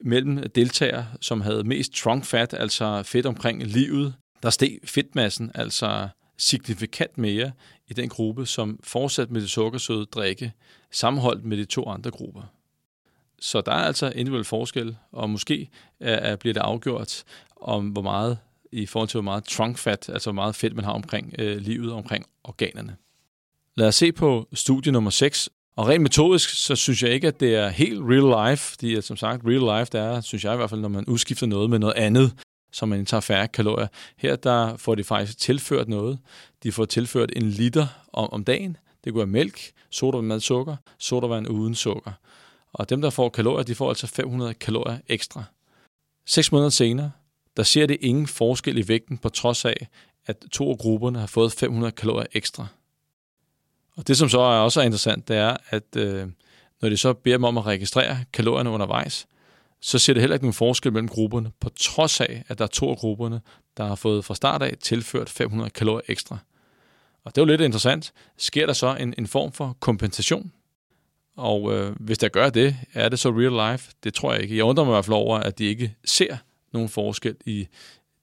mellem 0.00 0.50
deltagere, 0.50 1.06
som 1.20 1.40
havde 1.40 1.64
mest 1.64 1.92
trunk 1.92 2.24
fat, 2.24 2.54
altså 2.58 3.02
fedt 3.02 3.26
omkring 3.26 3.62
livet, 3.62 4.14
der 4.42 4.50
steg 4.50 4.78
fedtmassen 4.84 5.50
altså 5.54 6.08
signifikant 6.38 7.18
mere 7.18 7.52
i 7.88 7.92
den 7.92 8.08
gruppe, 8.08 8.46
som 8.46 8.80
fortsat 8.84 9.30
med 9.30 9.40
det 9.40 9.50
sukkersøde 9.50 10.04
drikke, 10.04 10.52
sammenholdt 10.92 11.44
med 11.44 11.56
de 11.56 11.64
to 11.64 11.88
andre 11.88 12.10
grupper. 12.10 12.42
Så 13.40 13.60
der 13.60 13.72
er 13.72 13.84
altså 13.84 14.12
individuel 14.14 14.44
forskel, 14.44 14.96
og 15.12 15.30
måske 15.30 15.68
er, 16.00 16.36
bliver 16.36 16.54
det 16.54 16.60
afgjort 16.60 17.24
om, 17.60 17.88
hvor 17.88 18.02
meget 18.02 18.38
i 18.72 18.86
forhold 18.86 19.08
til, 19.08 19.18
hvor 19.18 19.30
meget 19.30 19.44
trunk 19.44 19.78
fat, 19.78 20.08
altså 20.08 20.30
hvor 20.30 20.42
meget 20.42 20.54
fedt 20.54 20.76
man 20.76 20.84
har 20.84 20.92
omkring 20.92 21.34
øh, 21.38 21.56
livet, 21.56 21.92
omkring 21.92 22.26
organerne. 22.44 22.96
Lad 23.76 23.88
os 23.88 23.94
se 23.94 24.12
på 24.12 24.48
studie 24.52 24.92
nummer 24.92 25.10
6. 25.10 25.48
Og 25.76 25.88
rent 25.88 26.02
metodisk, 26.02 26.50
så 26.50 26.76
synes 26.76 27.02
jeg 27.02 27.10
ikke, 27.10 27.28
at 27.28 27.40
det 27.40 27.54
er 27.54 27.68
helt 27.68 28.00
real 28.02 28.50
life, 28.50 28.70
fordi 28.70 28.94
at, 28.94 29.04
som 29.04 29.16
sagt, 29.16 29.42
real 29.44 29.80
life, 29.80 29.90
det 29.92 30.00
er, 30.00 30.20
synes 30.20 30.44
jeg 30.44 30.52
i 30.52 30.56
hvert 30.56 30.70
fald, 30.70 30.80
når 30.80 30.88
man 30.88 31.04
udskifter 31.04 31.46
noget 31.46 31.70
med 31.70 31.78
noget 31.78 31.94
andet, 31.94 32.32
så 32.72 32.86
man 32.86 33.06
tager 33.06 33.20
færre 33.20 33.48
kalorier. 33.48 33.86
Her 34.16 34.36
der 34.36 34.76
får 34.76 34.94
de 34.94 35.04
faktisk 35.04 35.38
tilført 35.38 35.88
noget. 35.88 36.18
De 36.62 36.72
får 36.72 36.84
tilført 36.84 37.32
en 37.36 37.42
liter 37.42 37.86
om, 38.12 38.32
om 38.32 38.44
dagen 38.44 38.76
Det 39.04 39.12
kunne 39.12 39.18
være 39.18 39.26
mælk, 39.26 39.72
sodavand 39.90 40.26
med 40.26 40.40
sukker, 40.40 40.76
sodavand 40.98 41.48
uden 41.48 41.74
sukker. 41.74 42.12
Og 42.72 42.90
dem, 42.90 43.02
der 43.02 43.10
får 43.10 43.28
kalorier, 43.28 43.62
de 43.62 43.74
får 43.74 43.88
altså 43.88 44.06
500 44.06 44.54
kalorier 44.54 44.98
ekstra. 45.08 45.44
Seks 46.26 46.52
måneder 46.52 46.70
senere, 46.70 47.10
der 47.60 47.64
ser 47.64 47.86
det 47.86 47.96
ingen 48.00 48.26
forskel 48.26 48.78
i 48.78 48.88
vægten, 48.88 49.18
på 49.18 49.28
trods 49.28 49.64
af, 49.64 49.88
at 50.26 50.36
to 50.52 50.70
af 50.70 50.78
grupperne 50.78 51.18
har 51.18 51.26
fået 51.26 51.52
500 51.52 51.92
kalorier 51.92 52.26
ekstra. 52.32 52.66
Og 53.96 54.08
det, 54.08 54.16
som 54.16 54.28
så 54.28 54.40
er 54.40 54.58
også 54.58 54.80
er 54.80 54.84
interessant, 54.84 55.28
det 55.28 55.36
er, 55.36 55.56
at 55.70 55.96
øh, 55.96 56.28
når 56.82 56.88
de 56.88 56.96
så 56.96 57.12
beder 57.12 57.36
dem 57.36 57.44
om 57.44 57.58
at 57.58 57.66
registrere 57.66 58.24
kalorierne 58.32 58.70
undervejs, 58.70 59.26
så 59.80 59.98
ser 59.98 60.12
det 60.12 60.22
heller 60.22 60.34
ikke 60.34 60.44
nogen 60.44 60.54
forskel 60.54 60.92
mellem 60.92 61.08
grupperne, 61.08 61.52
på 61.60 61.68
trods 61.68 62.20
af, 62.20 62.44
at 62.48 62.58
der 62.58 62.64
er 62.64 62.68
to 62.68 62.90
af 62.90 62.96
grupperne, 62.96 63.40
der 63.76 63.86
har 63.86 63.94
fået 63.94 64.24
fra 64.24 64.34
start 64.34 64.62
af 64.62 64.76
tilført 64.80 65.28
500 65.28 65.70
kalorier 65.70 66.02
ekstra. 66.08 66.38
Og 67.24 67.34
det 67.34 67.40
er 67.40 67.42
jo 67.42 67.46
lidt 67.46 67.60
interessant. 67.60 68.12
Sker 68.36 68.66
der 68.66 68.72
så 68.72 68.94
en, 68.94 69.14
en 69.18 69.26
form 69.26 69.52
for 69.52 69.76
kompensation? 69.80 70.52
Og 71.36 71.72
øh, 71.74 71.96
hvis 72.00 72.18
der 72.18 72.28
gør 72.28 72.50
det, 72.50 72.76
er 72.94 73.08
det 73.08 73.18
så 73.18 73.30
real 73.30 73.72
life? 73.72 73.92
Det 74.04 74.14
tror 74.14 74.32
jeg 74.32 74.42
ikke. 74.42 74.56
Jeg 74.56 74.64
undrer 74.64 74.84
mig 74.84 74.90
i 74.90 74.94
hvert 74.94 75.04
fald 75.04 75.14
over, 75.14 75.38
at 75.38 75.58
de 75.58 75.64
ikke 75.64 75.94
ser 76.04 76.36
nogen 76.72 76.88
forskel 76.88 77.36
i 77.46 77.66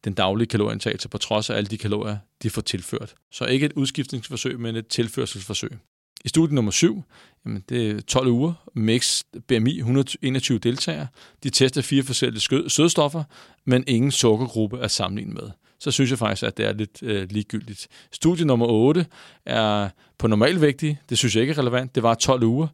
den 0.03 0.13
daglige 0.13 0.47
kalorieindtagelse, 0.47 1.09
på 1.09 1.17
trods 1.17 1.49
af 1.49 1.57
alle 1.57 1.67
de 1.67 1.77
kalorier, 1.77 2.17
de 2.43 2.49
får 2.49 2.61
tilført. 2.61 3.15
Så 3.31 3.45
ikke 3.45 3.65
et 3.65 3.73
udskiftningsforsøg, 3.73 4.59
men 4.59 4.75
et 4.75 4.87
tilførselsforsøg. 4.87 5.71
I 6.25 6.29
studie 6.29 6.55
nummer 6.55 6.71
7, 6.71 7.03
jamen 7.45 7.63
det 7.69 7.91
er 7.91 8.01
12 8.01 8.27
uger, 8.27 8.53
mix 8.73 9.23
BMI, 9.47 9.77
121 9.77 10.57
deltagere. 10.57 11.07
De 11.43 11.49
tester 11.49 11.81
fire 11.81 12.03
forskellige 12.03 12.69
sødstoffer, 12.69 13.23
men 13.65 13.83
ingen 13.87 14.11
sukkergruppe 14.11 14.79
er 14.79 14.87
sammenlignet 14.87 15.33
med. 15.35 15.49
Så 15.79 15.91
synes 15.91 16.09
jeg 16.09 16.19
faktisk, 16.19 16.43
at 16.43 16.57
det 16.57 16.65
er 16.65 16.73
lidt 16.73 17.03
øh, 17.03 17.27
ligegyldigt. 17.31 17.87
Studie 18.11 18.45
nummer 18.45 18.65
8 18.65 19.05
er 19.45 19.89
på 20.17 20.27
normalvægtige. 20.27 20.99
Det 21.09 21.17
synes 21.17 21.35
jeg 21.35 21.41
ikke 21.41 21.51
er 21.51 21.57
relevant. 21.57 21.95
Det 21.95 22.03
var 22.03 22.13
12 22.13 22.43
uger. 22.43 22.67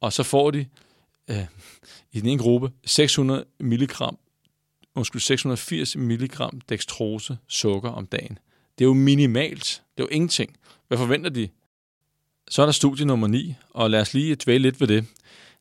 Og 0.00 0.12
så 0.12 0.22
får 0.22 0.50
de 0.50 0.66
øh, 1.30 1.46
i 2.12 2.20
den 2.20 2.28
ene 2.28 2.42
gruppe 2.42 2.70
600 2.84 3.44
mg, 3.60 3.90
undskyld, 4.94 5.20
680 5.20 5.96
mg 5.96 6.30
dextrose 6.68 7.36
sukker 7.48 7.90
om 7.90 8.06
dagen. 8.06 8.38
Det 8.78 8.84
er 8.84 8.88
jo 8.88 8.94
minimalt. 8.94 9.82
Det 9.96 10.02
er 10.02 10.04
jo 10.04 10.14
ingenting. 10.14 10.56
Hvad 10.88 10.98
forventer 10.98 11.30
de? 11.30 11.48
Så 12.50 12.62
er 12.62 12.66
der 12.66 12.72
studie 12.72 13.06
nummer 13.06 13.26
9, 13.26 13.54
og 13.70 13.90
lad 13.90 14.00
os 14.00 14.14
lige 14.14 14.34
dvæle 14.34 14.62
lidt 14.62 14.80
ved 14.80 14.88
det. 14.88 15.04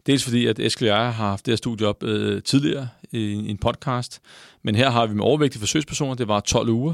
Dels 0.06 0.24
fordi, 0.24 0.46
at 0.46 0.60
Eskild 0.60 0.90
og 0.90 0.98
jeg 0.98 1.06
har 1.06 1.12
haft 1.12 1.46
det 1.46 1.52
her 1.52 1.56
studie 1.56 1.88
op 1.88 2.04
øh, 2.04 2.44
tidligere 2.44 2.90
i, 3.12 3.20
i 3.20 3.50
en 3.50 3.58
podcast, 3.58 4.22
men 4.62 4.76
her 4.76 4.90
har 4.90 5.06
vi 5.06 5.14
med 5.14 5.24
overvægtige 5.24 5.60
forsøgspersoner, 5.60 6.16
det 6.16 6.28
var 6.28 6.40
12 6.40 6.70
uger. 6.70 6.94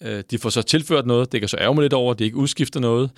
Øh, 0.00 0.24
de 0.30 0.38
får 0.38 0.50
så 0.50 0.62
tilført 0.62 1.06
noget, 1.06 1.32
det 1.32 1.40
kan 1.40 1.48
så 1.48 1.56
ærge 1.56 1.74
mig 1.74 1.82
lidt 1.82 1.92
over, 1.92 2.14
det 2.14 2.24
ikke 2.24 2.36
udskifter 2.36 2.80
noget, 2.80 3.10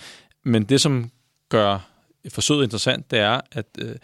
men 0.45 0.65
det, 0.65 0.81
som 0.81 1.11
gør 1.49 1.91
forsøget 2.29 2.65
interessant, 2.65 3.11
det 3.11 3.19
er, 3.19 3.41
at 3.53 3.67
øh, 3.79 3.97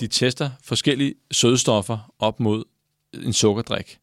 de 0.00 0.06
tester 0.06 0.50
forskellige 0.62 1.14
sødestoffer 1.30 2.14
op 2.18 2.40
mod 2.40 2.64
en 3.22 3.32
sukkerdrik. 3.32 3.98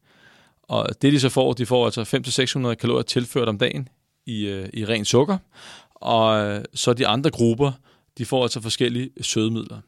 Og 0.62 0.88
det, 1.02 1.12
de 1.12 1.20
så 1.20 1.28
får, 1.28 1.52
de 1.52 1.66
får 1.66 1.84
altså 1.84 2.02
500-600 2.70 2.74
kalorier 2.74 3.02
tilført 3.02 3.48
om 3.48 3.58
dagen 3.58 3.88
i, 4.26 4.46
øh, 4.46 4.68
i 4.72 4.86
ren 4.86 5.04
sukker, 5.04 5.38
og 5.94 6.46
øh, 6.46 6.64
så 6.74 6.92
de 6.92 7.06
andre 7.06 7.30
grupper, 7.30 7.72
de 8.18 8.24
får 8.24 8.42
altså 8.42 8.60
forskellige 8.60 9.10
sødemidler. 9.20 9.80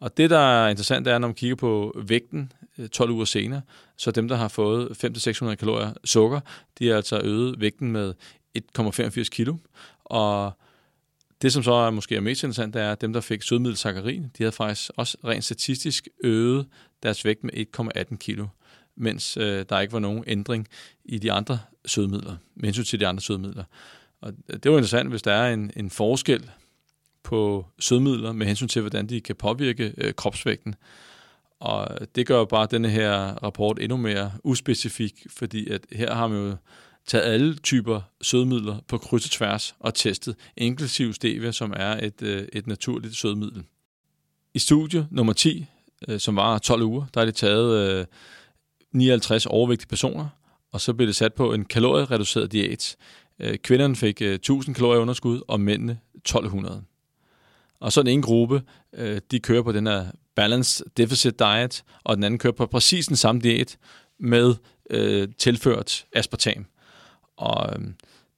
Og 0.00 0.16
det, 0.16 0.30
der 0.30 0.38
er 0.38 0.68
interessant, 0.68 1.08
er, 1.08 1.18
når 1.18 1.28
man 1.28 1.34
kigger 1.34 1.56
på 1.56 2.00
vægten 2.04 2.52
øh, 2.78 2.88
12 2.88 3.10
uger 3.10 3.24
senere, 3.24 3.62
så 3.96 4.10
dem, 4.10 4.28
der 4.28 4.36
har 4.36 4.48
fået 4.48 5.04
500-600 5.04 5.54
kalorier 5.54 5.92
sukker, 6.04 6.40
de 6.78 6.88
har 6.88 6.96
altså 6.96 7.20
øget 7.24 7.60
vægten 7.60 7.92
med 7.92 8.14
1,85 8.58 9.24
kilo. 9.24 9.56
Og 10.04 10.52
det, 11.44 11.52
som 11.52 11.62
så 11.62 11.72
er 11.72 11.90
måske 11.90 12.16
er 12.16 12.20
mest 12.20 12.42
interessant, 12.42 12.74
det 12.74 12.82
er, 12.82 12.92
at 12.92 13.00
dem, 13.00 13.12
der 13.12 13.20
fik 13.20 13.42
sødemiddel 13.42 13.76
sakarin, 13.76 14.22
de 14.22 14.42
havde 14.42 14.52
faktisk 14.52 14.90
også 14.96 15.16
rent 15.24 15.44
statistisk 15.44 16.08
øget 16.24 16.66
deres 17.02 17.24
vægt 17.24 17.44
med 17.44 17.66
1,18 18.10 18.16
kilo, 18.16 18.46
mens 18.96 19.36
øh, 19.36 19.64
der 19.68 19.80
ikke 19.80 19.92
var 19.92 19.98
nogen 19.98 20.24
ændring 20.26 20.68
i 21.04 21.18
de 21.18 21.32
andre 21.32 21.58
sødemidler, 21.86 22.36
med 22.54 22.64
hensyn 22.64 22.84
til 22.84 23.00
de 23.00 23.06
andre 23.06 23.22
sødemidler. 23.22 23.64
Og 24.20 24.32
øh, 24.48 24.56
det 24.56 24.66
er 24.66 24.70
jo 24.70 24.76
interessant, 24.76 25.08
hvis 25.08 25.22
der 25.22 25.32
er 25.32 25.52
en, 25.54 25.70
en 25.76 25.90
forskel 25.90 26.50
på 27.22 27.66
sødmidler 27.78 28.32
med 28.32 28.46
hensyn 28.46 28.68
til, 28.68 28.80
hvordan 28.80 29.06
de 29.06 29.20
kan 29.20 29.36
påvirke 29.36 29.94
øh, 29.98 30.14
kropsvægten. 30.14 30.74
Og 31.60 31.88
øh, 31.90 32.06
det 32.14 32.26
gør 32.26 32.38
jo 32.38 32.44
bare 32.44 32.68
denne 32.70 32.88
her 32.88 33.14
rapport 33.42 33.78
endnu 33.78 33.96
mere 33.96 34.32
uspecifik, 34.44 35.26
fordi 35.30 35.70
at 35.70 35.86
her 35.92 36.14
har 36.14 36.26
man 36.26 36.38
jo 36.38 36.56
taget 37.06 37.24
alle 37.24 37.56
typer 37.56 38.00
sødemidler 38.22 38.80
på 38.88 38.98
kryds 38.98 39.24
og 39.24 39.30
tværs 39.30 39.74
og 39.80 39.94
testet, 39.94 40.36
inklusiv 40.56 41.12
stevia, 41.12 41.52
som 41.52 41.72
er 41.76 42.06
et, 42.06 42.22
øh, 42.22 42.48
et 42.52 42.66
naturligt 42.66 43.16
sødemiddel. 43.16 43.64
I 44.54 44.58
studie 44.58 45.08
nummer 45.10 45.32
10, 45.32 45.66
øh, 46.08 46.20
som 46.20 46.36
var 46.36 46.58
12 46.58 46.82
uger, 46.82 47.04
der 47.14 47.20
er 47.20 47.24
det 47.24 47.34
taget 47.34 47.98
øh, 47.98 48.06
59 48.92 49.46
overvægtige 49.46 49.88
personer, 49.88 50.28
og 50.72 50.80
så 50.80 50.94
blev 50.94 51.06
det 51.06 51.16
sat 51.16 51.34
på 51.34 51.52
en 51.52 51.64
kaloriereduceret 51.64 52.52
diæt. 52.52 52.96
Øh, 53.40 53.58
kvinderne 53.58 53.96
fik 53.96 54.22
øh, 54.22 54.34
1000 54.34 54.74
kalorier 54.74 55.00
underskud, 55.00 55.40
og 55.48 55.60
mændene 55.60 55.98
1200. 56.14 56.84
Og 57.80 57.92
så 57.92 58.02
den 58.02 58.08
ene 58.08 58.22
gruppe, 58.22 58.62
øh, 58.92 59.20
de 59.30 59.40
kører 59.40 59.62
på 59.62 59.72
den 59.72 59.86
her 59.86 60.06
Balanced 60.34 60.86
Deficit 60.96 61.38
Diet, 61.38 61.84
og 62.04 62.16
den 62.16 62.24
anden 62.24 62.38
kører 62.38 62.52
på 62.52 62.66
præcis 62.66 63.06
den 63.06 63.16
samme 63.16 63.40
diæt 63.40 63.78
med 64.18 64.54
øh, 64.90 65.28
tilført 65.38 66.06
aspartam. 66.12 66.66
Og 67.36 67.80
øh, 67.80 67.86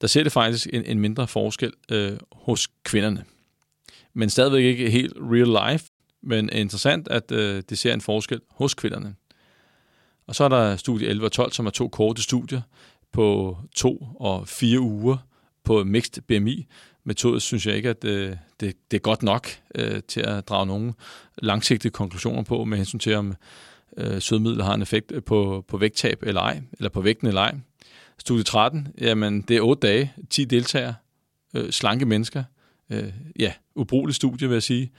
der 0.01 0.07
ser 0.07 0.23
det 0.23 0.33
faktisk 0.33 0.67
en, 0.73 0.85
en 0.85 1.01
mindre 1.01 1.29
forskel 1.29 1.73
øh, 1.91 2.19
hos 2.33 2.69
kvinderne. 2.85 3.25
Men 4.15 4.31
stadigvæk 4.31 4.65
ikke 4.65 4.91
helt 4.91 5.13
real 5.17 5.71
life, 5.71 5.87
men 6.23 6.51
interessant, 6.53 7.09
at 7.09 7.33
øh, 7.33 7.63
det 7.69 7.79
ser 7.79 7.95
en 7.95 8.01
forskel 8.01 8.41
hos 8.51 8.75
kvinderne. 8.75 9.15
Og 10.27 10.35
så 10.35 10.45
er 10.45 10.49
der 10.49 10.77
studie 10.77 11.09
11 11.09 11.27
og 11.27 11.33
12, 11.33 11.53
som 11.53 11.67
er 11.67 11.71
to 11.71 11.89
korte 11.89 12.23
studier 12.23 12.61
på 13.13 13.59
to 13.77 13.99
og 14.21 14.49
fire 14.49 14.81
uger 14.81 15.17
på 15.65 15.85
mixed 15.85 16.23
BMI, 16.23 16.67
Metodet 17.07 17.43
synes 17.43 17.67
jeg 17.67 17.77
ikke, 17.77 17.89
at 17.89 18.05
øh, 18.05 18.37
det, 18.61 18.75
det 18.91 18.97
er 18.97 19.01
godt 19.01 19.23
nok 19.23 19.49
øh, 19.75 20.03
til 20.09 20.21
at 20.21 20.49
drage 20.49 20.67
nogle 20.67 20.95
langsigtede 21.39 21.93
konklusioner 21.93 22.43
på 22.43 22.65
med 22.65 22.77
hensyn 22.77 22.99
til, 22.99 23.15
om 23.15 23.35
øh, 23.97 24.21
sødmidler 24.21 24.65
har 24.65 24.75
en 24.75 24.83
effekt 24.83 25.13
på, 25.27 25.65
på 25.69 25.77
vægttab 25.77 26.23
eller 26.23 26.41
ej, 26.41 26.61
eller 26.73 26.89
på 26.89 27.01
vægten 27.01 27.27
eller 27.27 27.41
ej. 27.41 27.55
Studie 28.19 28.45
13, 28.45 28.89
jamen 29.01 29.43
det 29.43 29.57
er 29.57 29.61
8 29.61 29.87
dage, 29.87 30.13
10 30.31 30.45
deltagere, 30.45 30.95
øh, 31.55 31.71
slanke 31.71 32.07
mennesker. 32.07 32.45
Øh, 32.91 33.13
ja, 33.39 33.53
ubrugelig 33.75 34.15
studie, 34.15 34.49
vil 34.49 34.55
jeg 34.55 34.63
sige. 34.63 34.93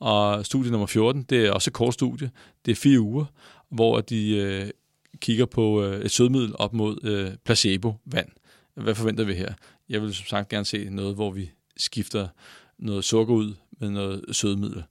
Og 0.00 0.46
studie 0.46 0.70
nummer 0.70 0.86
14, 0.86 1.22
det 1.22 1.46
er 1.46 1.52
også 1.52 1.70
et 1.70 1.74
kort 1.74 1.94
studie. 1.94 2.30
Det 2.64 2.72
er 2.72 2.76
fire 2.76 3.00
uger, 3.00 3.24
hvor 3.70 4.00
de 4.00 4.36
øh, 4.36 4.70
kigger 5.20 5.46
på 5.46 5.82
øh, 5.82 6.00
et 6.00 6.10
sødmiddel 6.10 6.54
op 6.58 6.72
mod 6.72 7.04
øh, 7.04 7.30
placebo-vand. 7.44 8.28
Hvad 8.74 8.94
forventer 8.94 9.24
vi 9.24 9.34
her? 9.34 9.54
Jeg 9.88 10.02
vil 10.02 10.14
som 10.14 10.26
sagt 10.26 10.48
gerne 10.48 10.64
se 10.64 10.88
noget, 10.90 11.14
hvor 11.14 11.30
vi 11.30 11.50
skifter 11.76 12.28
noget 12.78 13.04
sukker 13.04 13.34
ud 13.34 13.54
med 13.80 13.90
noget 13.90 14.24
sødemiddel. 14.32 14.82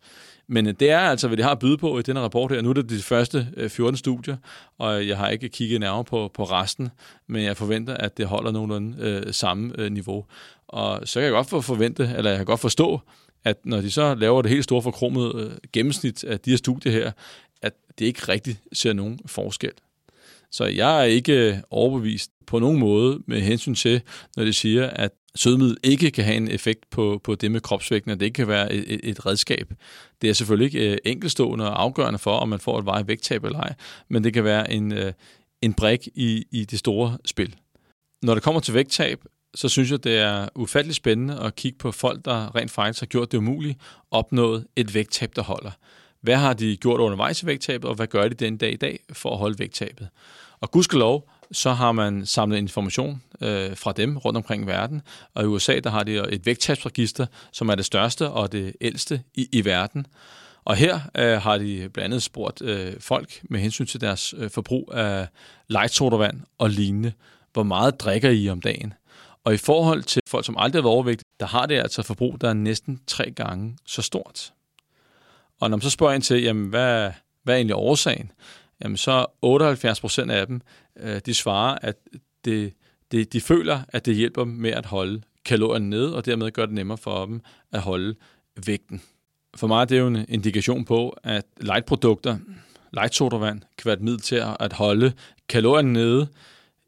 Men 0.48 0.68
øh, 0.68 0.74
det 0.80 0.90
er 0.92 1.00
altså, 1.00 1.28
hvad 1.28 1.38
de 1.38 1.44
har 1.44 1.52
at 1.52 1.60
byde 1.60 1.78
på 1.78 2.00
i 2.00 2.02
denne 2.02 2.20
rapport 2.20 2.52
her. 2.52 2.62
Nu 2.62 2.70
er 2.70 2.74
det 2.74 2.90
de 2.90 3.02
første 3.02 3.48
øh, 3.58 3.70
14 3.70 3.98
studier, 3.98 4.38
og 4.78 5.08
jeg 5.08 5.18
har 5.18 5.30
ikke 5.30 5.50
kigget 5.50 5.80
nærmere 5.80 6.04
på, 6.04 6.32
på 6.34 6.44
resten, 6.44 6.90
men 7.28 7.44
jeg 7.44 7.58
forventer, 7.58 7.98
at 7.98 8.18
det 8.18 8.26
holder 8.26 8.52
nogenlunde 8.52 8.98
øh, 9.00 9.34
samme 9.34 9.74
øh, 9.78 9.92
niveau. 9.92 10.26
Og 10.68 11.08
så 11.08 11.20
kan 11.20 11.24
jeg 11.24 11.32
godt 11.32 11.66
forvente, 11.66 12.14
eller 12.18 12.32
jeg 12.32 12.38
kan 12.38 12.46
godt 12.46 12.60
forstå, 12.60 13.00
at 13.44 13.58
når 13.64 13.82
de 13.82 13.92
så 13.92 14.16
laver 14.16 14.42
det 14.42 14.52
helt 14.52 14.64
store 14.64 14.82
forkromede 14.82 15.32
øh, 15.36 15.52
gennemsnit 15.74 16.24
af 16.24 16.40
de 16.40 16.50
her 16.50 16.58
studier 16.58 16.92
her, 16.92 17.12
at 17.62 17.74
det 18.00 18.06
ikke 18.06 18.22
rigtig 18.30 18.60
ser 18.74 18.94
nogen 18.94 19.20
forskel. 19.26 19.72
Så 20.52 20.66
jeg 20.66 21.00
er 21.00 21.04
ikke 21.04 21.34
øh, 21.34 21.58
overbevist 21.70 22.32
på 22.48 22.60
nogen 22.60 22.80
måde 22.80 23.20
med 23.26 23.42
hensyn 23.42 23.76
til, 23.76 24.02
når 24.36 24.44
de 24.44 24.54
siger, 24.54 24.90
at 24.90 25.12
sødemiddel 25.38 25.78
ikke 25.84 26.12
kan 26.12 26.24
have 26.24 26.38
en 26.38 26.48
effekt 26.48 26.90
på, 26.90 27.22
på 27.24 27.36
det 27.36 27.52
med 27.52 27.62
kropsvægten, 27.62 28.12
og 28.12 28.20
det 28.20 28.26
ikke 28.26 28.36
kan 28.36 28.48
være 28.48 28.74
et, 28.74 28.94
et, 28.94 29.00
et 29.04 29.26
redskab. 29.26 29.74
Det 30.22 30.30
er 30.30 30.34
selvfølgelig 30.34 30.66
ikke 30.66 30.92
øh, 30.92 30.98
enkelstående 31.06 31.70
og 31.70 31.82
afgørende 31.82 32.20
for, 32.20 32.38
om 32.38 32.50
man 32.50 32.60
får 32.60 32.80
et 32.80 32.86
veje 32.86 33.08
vægttab 33.08 33.44
eller 33.44 33.60
ej, 33.60 33.74
men 34.10 34.24
det 34.24 34.34
kan 34.34 34.44
være 34.44 34.72
en, 34.72 34.92
øh, 34.92 35.14
en 35.62 35.74
brik 35.74 36.08
i, 36.16 36.46
i 36.52 36.66
det 36.66 36.80
store 36.80 37.18
spil. 37.26 37.56
Når 38.22 38.34
det 38.34 38.44
kommer 38.44 38.62
til 38.62 38.74
vægttab, 38.74 39.24
så 39.56 39.70
synes 39.70 39.92
jeg, 39.92 40.04
det 40.04 40.18
er 40.18 40.48
ufattelig 40.56 40.96
spændende 40.96 41.40
at 41.40 41.56
kigge 41.56 41.78
på 41.78 41.92
folk, 41.92 42.26
der 42.26 42.56
rent 42.56 42.72
faktisk 42.72 43.02
har 43.02 43.08
gjort 43.08 43.32
det 43.32 43.38
umuligt, 43.38 43.80
opnået 44.12 44.68
et 44.76 44.94
vægttab, 44.94 45.36
der 45.36 45.42
holder. 45.42 45.72
Hvad 46.22 46.36
har 46.36 46.54
de 46.54 46.78
gjort 46.78 47.00
undervejs 47.00 47.44
i 47.44 47.46
vægttabet, 47.46 47.90
og 47.90 47.96
hvad 47.96 48.08
gør 48.08 48.28
de 48.28 48.34
den 48.34 48.58
dag 48.58 48.74
i 48.74 48.76
dag 48.76 49.00
for 49.14 49.32
at 49.32 49.38
holde 49.38 49.60
vægttabet? 49.60 50.10
Og 50.60 50.72
gudskelov, 50.72 51.30
så 51.52 51.72
har 51.72 51.92
man 51.92 52.26
samlet 52.26 52.58
information 52.58 53.22
øh, 53.42 53.76
fra 53.76 53.92
dem 53.92 54.18
rundt 54.18 54.38
omkring 54.38 54.64
i 54.64 54.68
verden. 54.68 55.02
Og 55.34 55.44
i 55.44 55.46
USA, 55.46 55.80
der 55.80 55.90
har 55.90 56.04
de 56.04 56.34
et 56.34 56.46
vægttabsregister, 56.46 57.26
som 57.52 57.70
er 57.70 57.76
det 57.76 57.86
største 57.86 58.30
og 58.30 58.52
det 58.52 58.74
ældste 58.82 59.22
i, 59.36 59.50
i 59.52 59.66
verden. 59.66 60.08
Og 60.66 60.76
her 60.76 61.00
øh, 61.18 61.42
har 61.42 61.58
de 61.58 61.90
blandt 61.94 62.06
andet 62.06 62.24
spurgt 62.24 62.62
øh, 62.62 62.94
folk 63.00 63.42
med 63.44 63.60
hensyn 63.60 63.86
til 63.86 64.02
deres 64.02 64.34
øh, 64.38 64.50
forbrug 64.50 64.92
af 64.94 65.28
light 65.68 65.94
sodavand 65.94 66.42
og 66.58 66.70
lignende. 66.70 67.14
Hvor 67.54 67.64
meget 67.64 68.00
drikker 68.00 68.30
I 68.30 68.50
om 68.50 68.62
dagen? 68.62 68.94
Og 69.44 69.54
i 69.54 69.58
forhold 69.58 70.04
til 70.04 70.22
folk, 70.28 70.46
som 70.46 70.56
aldrig 70.58 70.80
har 70.80 70.84
været 70.84 70.94
overvægtige, 70.94 71.26
der 71.40 71.46
har 71.46 71.66
det 71.66 71.76
altså 71.76 72.04
forbrug, 72.04 72.42
der 72.42 72.50
er 72.50 72.54
næsten 72.54 73.02
tre 73.08 73.32
gange 73.32 73.78
så 73.86 74.02
stort. 74.02 74.54
Og 75.60 75.70
når 75.70 75.78
man 75.78 75.82
så 75.82 75.90
spørger 75.90 76.14
ind 76.14 76.24
til, 76.24 76.44
jamen, 76.44 76.70
hvad, 76.70 77.12
hvad 77.44 77.54
er 77.54 77.58
egentlig 77.58 77.76
årsagen? 77.76 78.32
Jamen 78.84 78.98
så 78.98 79.26
78 79.42 80.02
procent 80.02 80.32
af 80.32 80.48
dem, 80.48 80.62
øh, 81.00 81.22
de 81.26 81.34
svarer, 81.34 81.78
at 81.82 81.96
det, 82.46 82.74
det, 83.12 83.34
de 83.34 83.42
føler, 83.42 83.80
at 83.90 84.06
det 84.06 84.16
hjælper 84.16 84.44
dem 84.44 84.54
med 84.54 84.72
at 84.72 84.86
holde 84.86 85.22
kalorierne 85.46 85.90
nede, 85.90 86.16
og 86.16 86.26
dermed 86.26 86.52
gør 86.52 86.66
det 86.66 86.76
nemmere 86.76 86.98
for 86.98 87.26
dem 87.26 87.42
at 87.72 87.82
holde 87.82 88.16
vægten. 88.66 89.02
For 89.56 89.68
mig 89.68 89.82
er 89.82 89.86
det 89.86 90.00
jo 90.00 90.08
en 90.08 90.26
indikation 90.30 90.86
på, 90.86 91.18
at 91.24 91.46
lightprodukter, 91.62 92.38
light 92.94 93.16
sodavand, 93.16 93.62
kan 93.78 93.86
være 93.86 93.94
et 93.94 94.02
middel 94.02 94.22
til 94.22 94.44
at 94.60 94.74
holde 94.74 95.14
kalorierne 95.50 95.94
nede 95.94 96.28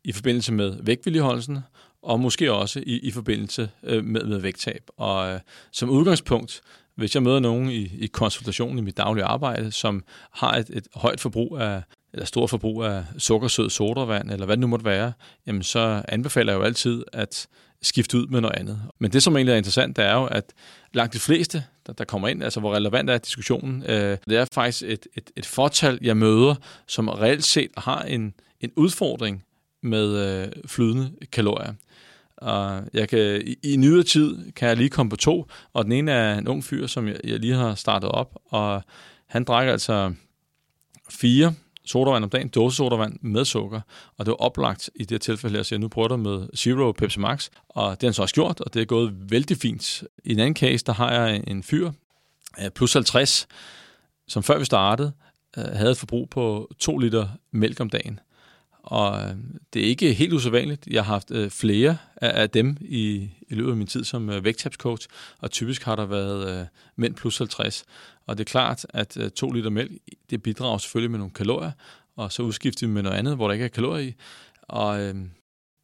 i 0.03 0.11
forbindelse 0.11 0.53
med 0.53 0.77
vægtvedligeholdelsen, 0.81 1.59
og 2.01 2.19
måske 2.19 2.53
også 2.53 2.83
i, 2.85 2.99
i 2.99 3.11
forbindelse 3.11 3.69
øh, 3.83 4.05
med, 4.05 4.23
med 4.23 4.39
vægttab. 4.39 4.83
Og 4.97 5.33
øh, 5.33 5.39
som 5.71 5.89
udgangspunkt, 5.89 6.61
hvis 6.99 7.15
jeg 7.15 7.23
møder 7.23 7.39
nogen 7.39 7.69
i, 7.69 7.91
i 7.97 8.07
konsultationen 8.07 8.77
i 8.77 8.81
mit 8.81 8.97
daglige 8.97 9.25
arbejde, 9.25 9.71
som 9.71 10.03
har 10.31 10.55
et, 10.55 10.69
et 10.73 10.87
højt 10.95 11.19
forbrug 11.19 11.57
af, 11.57 11.81
eller 12.13 12.25
stort 12.25 12.49
forbrug 12.49 12.83
af 12.83 13.03
sukkersød 13.17 13.69
sodavand, 13.69 14.31
eller 14.31 14.45
hvad 14.45 14.57
det 14.57 14.61
nu 14.61 14.67
måtte 14.67 14.85
være, 14.85 15.11
jamen 15.47 15.63
så 15.63 16.03
anbefaler 16.07 16.53
jeg 16.53 16.59
jo 16.59 16.63
altid 16.63 17.03
at 17.13 17.47
skifte 17.81 18.17
ud 18.17 18.27
med 18.27 18.41
noget 18.41 18.55
andet. 18.55 18.81
Men 18.99 19.11
det, 19.11 19.23
som 19.23 19.35
egentlig 19.35 19.53
er 19.53 19.57
interessant, 19.57 19.97
det 19.97 20.05
er 20.05 20.13
jo, 20.13 20.25
at 20.25 20.53
langt 20.93 21.13
de 21.13 21.19
fleste, 21.19 21.63
der, 21.87 21.93
der 21.93 22.03
kommer 22.03 22.27
ind, 22.27 22.43
altså 22.43 22.59
hvor 22.59 22.75
relevant 22.75 23.09
er 23.09 23.17
diskussionen, 23.17 23.83
øh, 23.83 24.17
det 24.29 24.37
er 24.37 24.45
faktisk 24.53 24.83
et, 24.83 25.07
et, 25.17 25.31
et 25.35 25.45
fortal, 25.45 25.99
jeg 26.01 26.17
møder, 26.17 26.55
som 26.87 27.07
reelt 27.07 27.43
set 27.43 27.69
har 27.77 28.01
en, 28.01 28.33
en 28.61 28.71
udfordring 28.75 29.43
med 29.83 30.17
øh, 30.17 30.51
flydende 30.65 31.11
kalorier. 31.31 31.73
Og 32.41 32.83
jeg 32.93 33.09
kan, 33.09 33.41
i, 33.47 33.55
i 33.63 33.75
nyere 33.75 34.03
tid 34.03 34.51
kan 34.51 34.67
jeg 34.67 34.77
lige 34.77 34.89
komme 34.89 35.09
på 35.09 35.15
to, 35.15 35.45
og 35.73 35.83
den 35.83 35.91
ene 35.91 36.11
er 36.11 36.37
en 36.37 36.47
ung 36.47 36.63
fyr, 36.63 36.87
som 36.87 37.07
jeg, 37.07 37.19
jeg 37.23 37.39
lige 37.39 37.53
har 37.53 37.75
startet 37.75 38.09
op, 38.09 38.35
og 38.45 38.83
han 39.27 39.43
drikker 39.43 39.71
altså 39.71 40.13
fire 41.09 41.53
sodavand 41.85 42.23
om 42.23 42.29
dagen, 42.29 42.47
dåsesodavand 42.47 43.19
med 43.21 43.45
sukker, 43.45 43.81
og 44.17 44.25
det 44.25 44.31
var 44.31 44.35
oplagt 44.35 44.89
i 44.95 45.05
det 45.05 45.21
tilfælde 45.21 45.55
her, 45.55 45.63
så 45.63 45.75
jeg 45.75 45.79
nu 45.79 45.87
prøver 45.87 46.07
det 46.07 46.19
med 46.19 46.47
Zero 46.55 46.91
Pepsi 46.91 47.19
Max, 47.19 47.49
og 47.69 47.91
det 47.91 48.03
har 48.03 48.07
han 48.07 48.13
så 48.13 48.21
også 48.21 48.35
gjort, 48.35 48.59
og 48.59 48.73
det 48.73 48.81
er 48.81 48.85
gået 48.85 49.31
vældig 49.31 49.57
fint. 49.57 50.03
I 50.23 50.31
en 50.31 50.39
anden 50.39 50.55
case, 50.55 50.85
der 50.85 50.93
har 50.93 51.11
jeg 51.11 51.43
en 51.47 51.63
fyr, 51.63 51.91
øh, 52.61 52.69
plus 52.69 52.93
50, 52.93 53.47
som 54.27 54.43
før 54.43 54.59
vi 54.59 54.65
startede, 54.65 55.11
øh, 55.57 55.63
havde 55.63 55.91
et 55.91 55.97
forbrug 55.97 56.29
på 56.29 56.71
2 56.79 56.97
liter 56.97 57.27
mælk 57.51 57.79
om 57.79 57.89
dagen. 57.89 58.19
Og 58.83 59.21
øh, 59.21 59.35
det 59.73 59.81
er 59.81 59.85
ikke 59.85 60.13
helt 60.13 60.33
usædvanligt. 60.33 60.87
Jeg 60.87 61.05
har 61.05 61.13
haft 61.13 61.31
øh, 61.31 61.49
flere 61.49 61.97
af, 62.15 62.49
dem 62.49 62.77
i, 62.81 63.29
i 63.49 63.55
løbet 63.55 63.71
af 63.71 63.77
min 63.77 63.87
tid 63.87 64.03
som 64.03 64.29
øh, 64.29 64.43
vægttabscoach, 64.43 65.07
og 65.39 65.51
typisk 65.51 65.83
har 65.83 65.95
der 65.95 66.05
været 66.05 66.59
øh, 66.59 66.65
mænd 66.95 67.15
plus 67.15 67.37
50. 67.37 67.83
Og 68.25 68.37
det 68.37 68.43
er 68.43 68.49
klart, 68.51 68.85
at 68.89 69.17
øh, 69.17 69.31
to 69.31 69.51
liter 69.51 69.69
mælk, 69.69 69.91
det 70.29 70.43
bidrager 70.43 70.77
selvfølgelig 70.77 71.11
med 71.11 71.19
nogle 71.19 71.33
kalorier, 71.33 71.71
og 72.15 72.31
så 72.31 72.43
udskifter 72.43 72.87
vi 72.87 72.93
med 72.93 73.03
noget 73.03 73.17
andet, 73.17 73.35
hvor 73.35 73.47
der 73.47 73.53
ikke 73.53 73.65
er 73.65 73.69
kalorier 73.69 74.07
i. 74.07 74.13
Og 74.61 75.01
øh, 75.01 75.15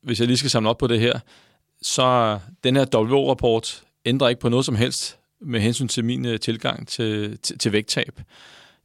hvis 0.03 0.19
jeg 0.19 0.27
lige 0.27 0.37
skal 0.37 0.49
samle 0.49 0.69
op 0.69 0.77
på 0.77 0.87
det 0.87 0.99
her, 0.99 1.19
så 1.81 2.39
den 2.63 2.75
her 2.75 2.85
WHO-rapport 2.95 3.83
ændrer 4.05 4.29
ikke 4.29 4.41
på 4.41 4.49
noget 4.49 4.65
som 4.65 4.75
helst 4.75 5.17
med 5.41 5.59
hensyn 5.59 5.87
til 5.87 6.05
min 6.05 6.39
tilgang 6.39 6.87
til, 6.87 7.37
til, 7.37 7.57
til 7.57 7.71
vægttab. 7.71 8.21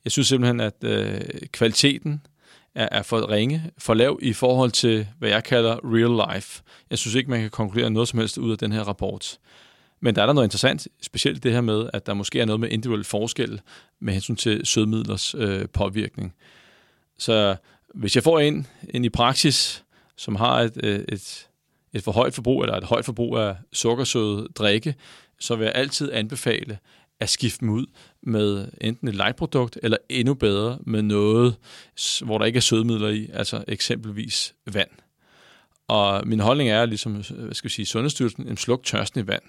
Jeg 0.04 0.12
synes 0.12 0.28
simpelthen, 0.28 0.60
at 0.60 0.84
øh, 0.84 1.20
kvaliteten 1.52 2.22
er, 2.74 2.88
er 2.92 3.02
for 3.02 3.30
ringe, 3.30 3.70
for 3.78 3.94
lav 3.94 4.18
i 4.22 4.32
forhold 4.32 4.70
til, 4.70 5.06
hvad 5.18 5.28
jeg 5.28 5.44
kalder 5.44 5.76
real 5.84 6.34
life. 6.34 6.62
Jeg 6.90 6.98
synes 6.98 7.14
ikke, 7.14 7.30
man 7.30 7.40
kan 7.40 7.50
konkludere 7.50 7.90
noget 7.90 8.08
som 8.08 8.18
helst 8.18 8.38
ud 8.38 8.52
af 8.52 8.58
den 8.58 8.72
her 8.72 8.82
rapport. 8.82 9.38
Men 10.00 10.14
der 10.14 10.22
er 10.22 10.26
der 10.26 10.32
noget 10.32 10.46
interessant, 10.46 10.88
specielt 11.02 11.42
det 11.42 11.52
her 11.52 11.60
med, 11.60 11.90
at 11.92 12.06
der 12.06 12.14
måske 12.14 12.40
er 12.40 12.44
noget 12.44 12.60
med 12.60 12.68
individuel 12.68 13.04
forskel 13.04 13.60
med 14.00 14.12
hensyn 14.12 14.36
til 14.36 14.66
sødmidlers 14.66 15.34
øh, 15.34 15.68
påvirkning. 15.68 16.34
Så 17.18 17.56
hvis 17.94 18.14
jeg 18.14 18.22
får 18.22 18.38
en, 18.38 18.66
en 18.94 19.04
i 19.04 19.08
praksis, 19.08 19.84
som 20.16 20.36
har 20.36 20.60
et, 20.60 20.76
et, 20.76 21.04
et, 21.08 21.48
et 21.92 22.02
for 22.02 22.12
højt 22.12 22.34
forbrug, 22.34 22.62
eller 22.62 22.76
et 22.76 22.84
højt 22.84 23.04
forbrug 23.04 23.36
af 23.36 23.56
sukkersøde 23.72 24.48
drikke, 24.54 24.94
så 25.38 25.56
vil 25.56 25.64
jeg 25.64 25.74
altid 25.74 26.12
anbefale, 26.12 26.78
at 27.20 27.28
skifte 27.28 27.60
dem 27.60 27.68
ud 27.68 27.86
med 28.22 28.68
enten 28.80 29.08
et 29.08 29.14
lightprodukt, 29.14 29.78
eller 29.82 29.96
endnu 30.08 30.34
bedre 30.34 30.78
med 30.86 31.02
noget, 31.02 31.56
hvor 32.24 32.38
der 32.38 32.44
ikke 32.44 32.56
er 32.56 32.60
sødemidler 32.60 33.08
i, 33.08 33.30
altså 33.32 33.64
eksempelvis 33.68 34.54
vand. 34.72 34.90
Og 35.88 36.26
min 36.26 36.40
holdning 36.40 36.70
er, 36.70 36.86
ligesom 36.86 37.12
hvad 37.12 37.54
skal 37.54 37.68
jeg 37.68 37.72
sige, 37.72 37.86
Sundhedsstyrelsen, 37.86 38.48
en 38.48 38.56
sluk 38.56 38.84
tørsten 38.84 39.20
i 39.20 39.26
vand. 39.26 39.42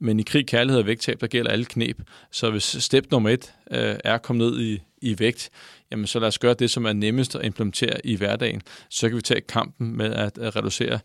Men 0.00 0.20
i 0.20 0.22
krig, 0.22 0.46
kærlighed 0.46 0.80
og 0.80 0.86
vægttab, 0.86 1.20
der 1.20 1.26
gælder 1.26 1.50
alle 1.50 1.64
knep. 1.64 2.02
Så 2.30 2.50
hvis 2.50 2.62
step 2.64 3.10
nummer 3.10 3.30
et 3.30 3.54
øh, 3.70 3.96
er 4.04 4.14
at 4.14 4.22
komme 4.22 4.38
ned 4.38 4.60
i, 4.60 4.82
i 5.02 5.18
vægt, 5.18 5.50
jamen 5.90 6.06
så 6.06 6.18
lad 6.18 6.28
os 6.28 6.38
gøre 6.38 6.54
det, 6.54 6.70
som 6.70 6.84
er 6.84 6.92
nemmest 6.92 7.36
at 7.36 7.44
implementere 7.44 8.06
i 8.06 8.16
hverdagen. 8.16 8.62
Så 8.90 9.08
kan 9.08 9.16
vi 9.16 9.22
tage 9.22 9.40
kampen 9.40 9.96
med 9.96 10.14
at, 10.14 10.38
at 10.38 10.56
reducere 10.56 10.98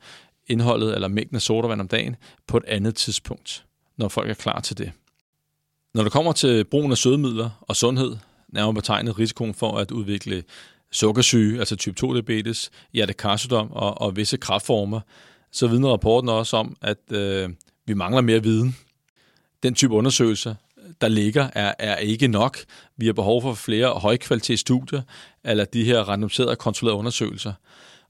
indholdet 0.48 0.96
eller 0.96 1.08
mængden 1.08 1.36
af 1.36 1.42
sodavand 1.42 1.82
om 1.82 1.88
dagen 1.88 2.16
på 2.48 2.58
et 2.58 2.64
andet 2.68 2.96
tidspunkt, 2.96 3.66
når 3.98 4.08
folk 4.08 4.30
er 4.30 4.34
klar 4.34 4.60
til 4.60 4.78
det. 4.78 4.92
Når 5.94 6.04
det 6.04 6.12
kommer 6.12 6.32
til 6.32 6.64
brugen 6.64 6.92
af 6.92 6.98
sødemidler 6.98 7.50
og 7.62 7.76
sundhed, 7.76 8.16
nærmere 8.50 8.74
betegnet 8.74 9.20
risikoen 9.20 9.54
for 9.54 9.78
at 9.78 9.92
udvikle 9.92 10.44
sukkersyge, 10.92 11.60
altså 11.60 11.76
type 11.76 12.06
2-diabetes, 12.06 12.70
hjertekarsygdom 12.94 13.72
og, 13.72 14.02
og 14.02 14.16
visse 14.16 14.38
kraftformer, 14.38 15.00
så 15.52 15.68
vidner 15.68 15.90
rapporten 15.90 16.30
også 16.30 16.58
om, 16.58 16.78
at 16.82 17.12
øh, 17.12 17.50
vi 17.86 17.94
mangler 17.94 18.22
mere 18.22 18.44
viden. 18.44 18.76
Den 19.64 19.76
type 19.76 19.94
undersøgelser, 19.94 20.56
der 21.02 21.08
ligger, 21.08 21.50
er, 21.54 21.74
er 21.80 21.98
ikke 21.98 22.28
nok. 22.28 22.58
Vi 22.98 23.06
har 23.06 23.14
behov 23.14 23.42
for 23.42 23.54
flere 23.54 23.90
højkvalitetsstudier, 23.90 25.02
eller 25.44 25.66
de 25.66 25.84
her 25.84 26.00
randomiserede 26.00 26.56
kontrollerede 26.56 27.00
undersøgelser. 27.00 27.54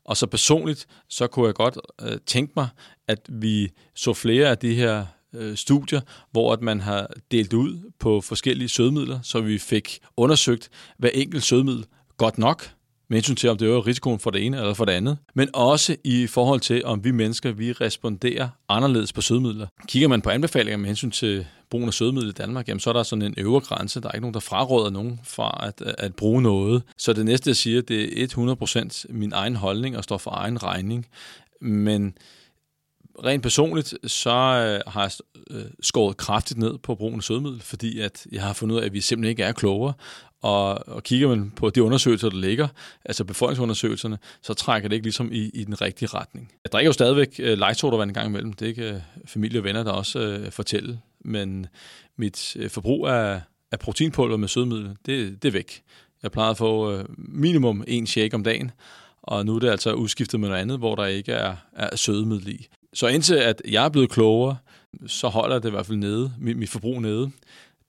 Og 0.05 0.17
så 0.17 0.27
personligt, 0.27 0.87
så 1.09 1.27
kunne 1.27 1.45
jeg 1.45 1.55
godt 1.55 1.77
øh, 2.01 2.17
tænke 2.25 2.53
mig, 2.55 2.67
at 3.07 3.19
vi 3.29 3.69
så 3.95 4.13
flere 4.13 4.49
af 4.49 4.57
de 4.57 4.75
her 4.75 5.05
øh, 5.33 5.57
studier, 5.57 6.01
hvor 6.31 6.53
at 6.53 6.61
man 6.61 6.79
har 6.79 7.07
delt 7.31 7.53
ud 7.53 7.91
på 7.99 8.21
forskellige 8.21 8.69
sødemidler, 8.69 9.19
så 9.23 9.41
vi 9.41 9.57
fik 9.57 9.99
undersøgt 10.17 10.69
hver 10.97 11.09
enkelt 11.13 11.43
sødemiddel 11.43 11.85
godt 12.17 12.37
nok, 12.37 12.73
med 13.13 13.17
hensyn 13.17 13.35
til, 13.35 13.49
om 13.49 13.57
det 13.57 13.65
øger 13.65 13.87
risikoen 13.87 14.19
for 14.19 14.29
det 14.29 14.45
ene 14.45 14.57
eller 14.57 14.73
for 14.73 14.85
det 14.85 14.93
andet, 14.93 15.17
men 15.33 15.49
også 15.53 15.95
i 16.03 16.27
forhold 16.27 16.59
til, 16.59 16.85
om 16.85 17.03
vi 17.03 17.11
mennesker 17.11 17.51
vi 17.51 17.71
responderer 17.71 18.49
anderledes 18.69 19.13
på 19.13 19.21
sødemidler. 19.21 19.67
Kigger 19.87 20.07
man 20.07 20.21
på 20.21 20.29
anbefalinger 20.29 20.77
med 20.77 20.87
hensyn 20.87 21.11
til 21.11 21.45
brugen 21.69 21.87
af 21.87 21.93
sødemidler 21.93 22.29
i 22.29 22.33
Danmark, 22.33 22.67
jamen 22.67 22.79
så 22.79 22.89
er 22.89 22.93
der 22.93 23.03
sådan 23.03 23.21
en 23.21 23.33
øvre 23.37 23.59
grænse. 23.59 24.01
Der 24.01 24.07
er 24.07 24.11
ikke 24.11 24.21
nogen, 24.21 24.33
der 24.33 24.39
fraråder 24.39 24.89
nogen 24.89 25.19
fra 25.23 25.67
at, 25.67 25.95
at 25.97 26.15
bruge 26.15 26.41
noget. 26.41 26.83
Så 26.97 27.13
det 27.13 27.25
næste, 27.25 27.47
jeg 27.47 27.55
siger, 27.55 27.81
det 27.81 28.23
er 28.23 29.07
100% 29.07 29.13
min 29.13 29.33
egen 29.33 29.55
holdning 29.55 29.97
og 29.97 30.03
står 30.03 30.17
for 30.17 30.31
egen 30.31 30.63
regning. 30.63 31.07
Men 31.61 32.13
rent 33.26 33.43
personligt, 33.43 33.93
så 34.08 34.30
øh, 34.30 34.91
har 34.93 35.02
jeg 35.02 35.12
øh, 35.49 35.65
skåret 35.82 36.17
kraftigt 36.17 36.60
ned 36.60 36.78
på 36.78 36.95
brugen 36.95 37.15
af 37.15 37.23
sødemiddel, 37.23 37.62
fordi 37.62 37.99
at 37.99 38.28
jeg 38.32 38.41
har 38.43 38.54
fundet 38.54 38.76
ud 38.76 38.82
af, 38.82 38.86
at 38.86 38.93
vi 38.93 39.02
simpelthen 39.02 39.30
ikke 39.30 39.43
er 39.43 39.52
klogere. 39.52 39.93
Og, 40.41 40.88
og 40.88 41.04
kigger 41.04 41.28
man 41.28 41.52
på 41.56 41.69
de 41.69 41.84
undersøgelser, 41.84 42.30
der 42.30 42.38
ligger, 42.38 42.67
altså 43.06 43.23
befolkningsundersøgelserne, 43.23 44.17
så 44.41 44.54
trækker 44.54 44.89
det 44.89 44.95
ikke 44.95 45.06
ligesom 45.06 45.32
i, 45.32 45.49
i 45.54 45.63
den 45.63 45.82
rigtige 45.82 46.10
retning. 46.13 46.52
Jeg 46.63 46.71
drikker 46.71 46.89
jo 46.89 46.93
stadigvæk 46.93 47.39
øh, 47.39 47.58
light 47.58 47.84
en 47.84 48.13
gang 48.13 48.28
imellem. 48.28 48.54
Det 48.54 48.76
kan 48.76 48.84
øh, 48.84 49.02
familie 49.26 49.60
og 49.60 49.63
venner 49.63 49.84
der 49.84 49.91
også 49.91 50.19
øh, 50.19 50.52
fortælle. 50.52 50.99
Men 51.26 51.67
mit 52.17 52.56
øh, 52.56 52.69
forbrug 52.69 53.08
af, 53.08 53.41
af 53.71 53.80
proteinpulver 53.80 54.38
med 54.38 54.47
sødemiddel, 54.47 54.97
det, 55.06 55.43
det 55.43 55.47
er 55.47 55.52
væk. 55.52 55.82
Jeg 56.23 56.32
plejede 56.32 56.52
at 56.52 56.58
få 56.58 56.91
øh, 56.91 57.06
minimum 57.17 57.84
en 57.88 58.08
shake 58.08 58.36
om 58.36 58.43
dagen, 58.43 58.71
og 59.21 59.45
nu 59.45 59.56
er 59.56 59.60
det 59.60 59.69
altså 59.69 59.93
udskiftet 59.93 60.39
med 60.39 60.49
noget 60.49 60.62
andet, 60.62 60.78
hvor 60.78 60.95
der 60.95 61.06
ikke 61.06 61.32
er, 61.32 61.56
er 61.73 61.95
sødemiddel 61.95 62.49
i. 62.49 62.67
Så 62.93 63.08
indtil 63.08 63.36
at 63.36 63.62
jeg 63.67 63.86
er 63.86 63.89
blevet 63.89 64.10
klogere, 64.10 64.58
så 65.08 65.27
holder 65.27 65.60
det 65.60 65.69
i 65.69 65.71
hvert 65.71 65.86
fald 65.86 65.97
nede, 65.97 66.34
mit, 66.39 66.58
mit 66.58 66.69
forbrug 66.69 67.01
nede. 67.01 67.32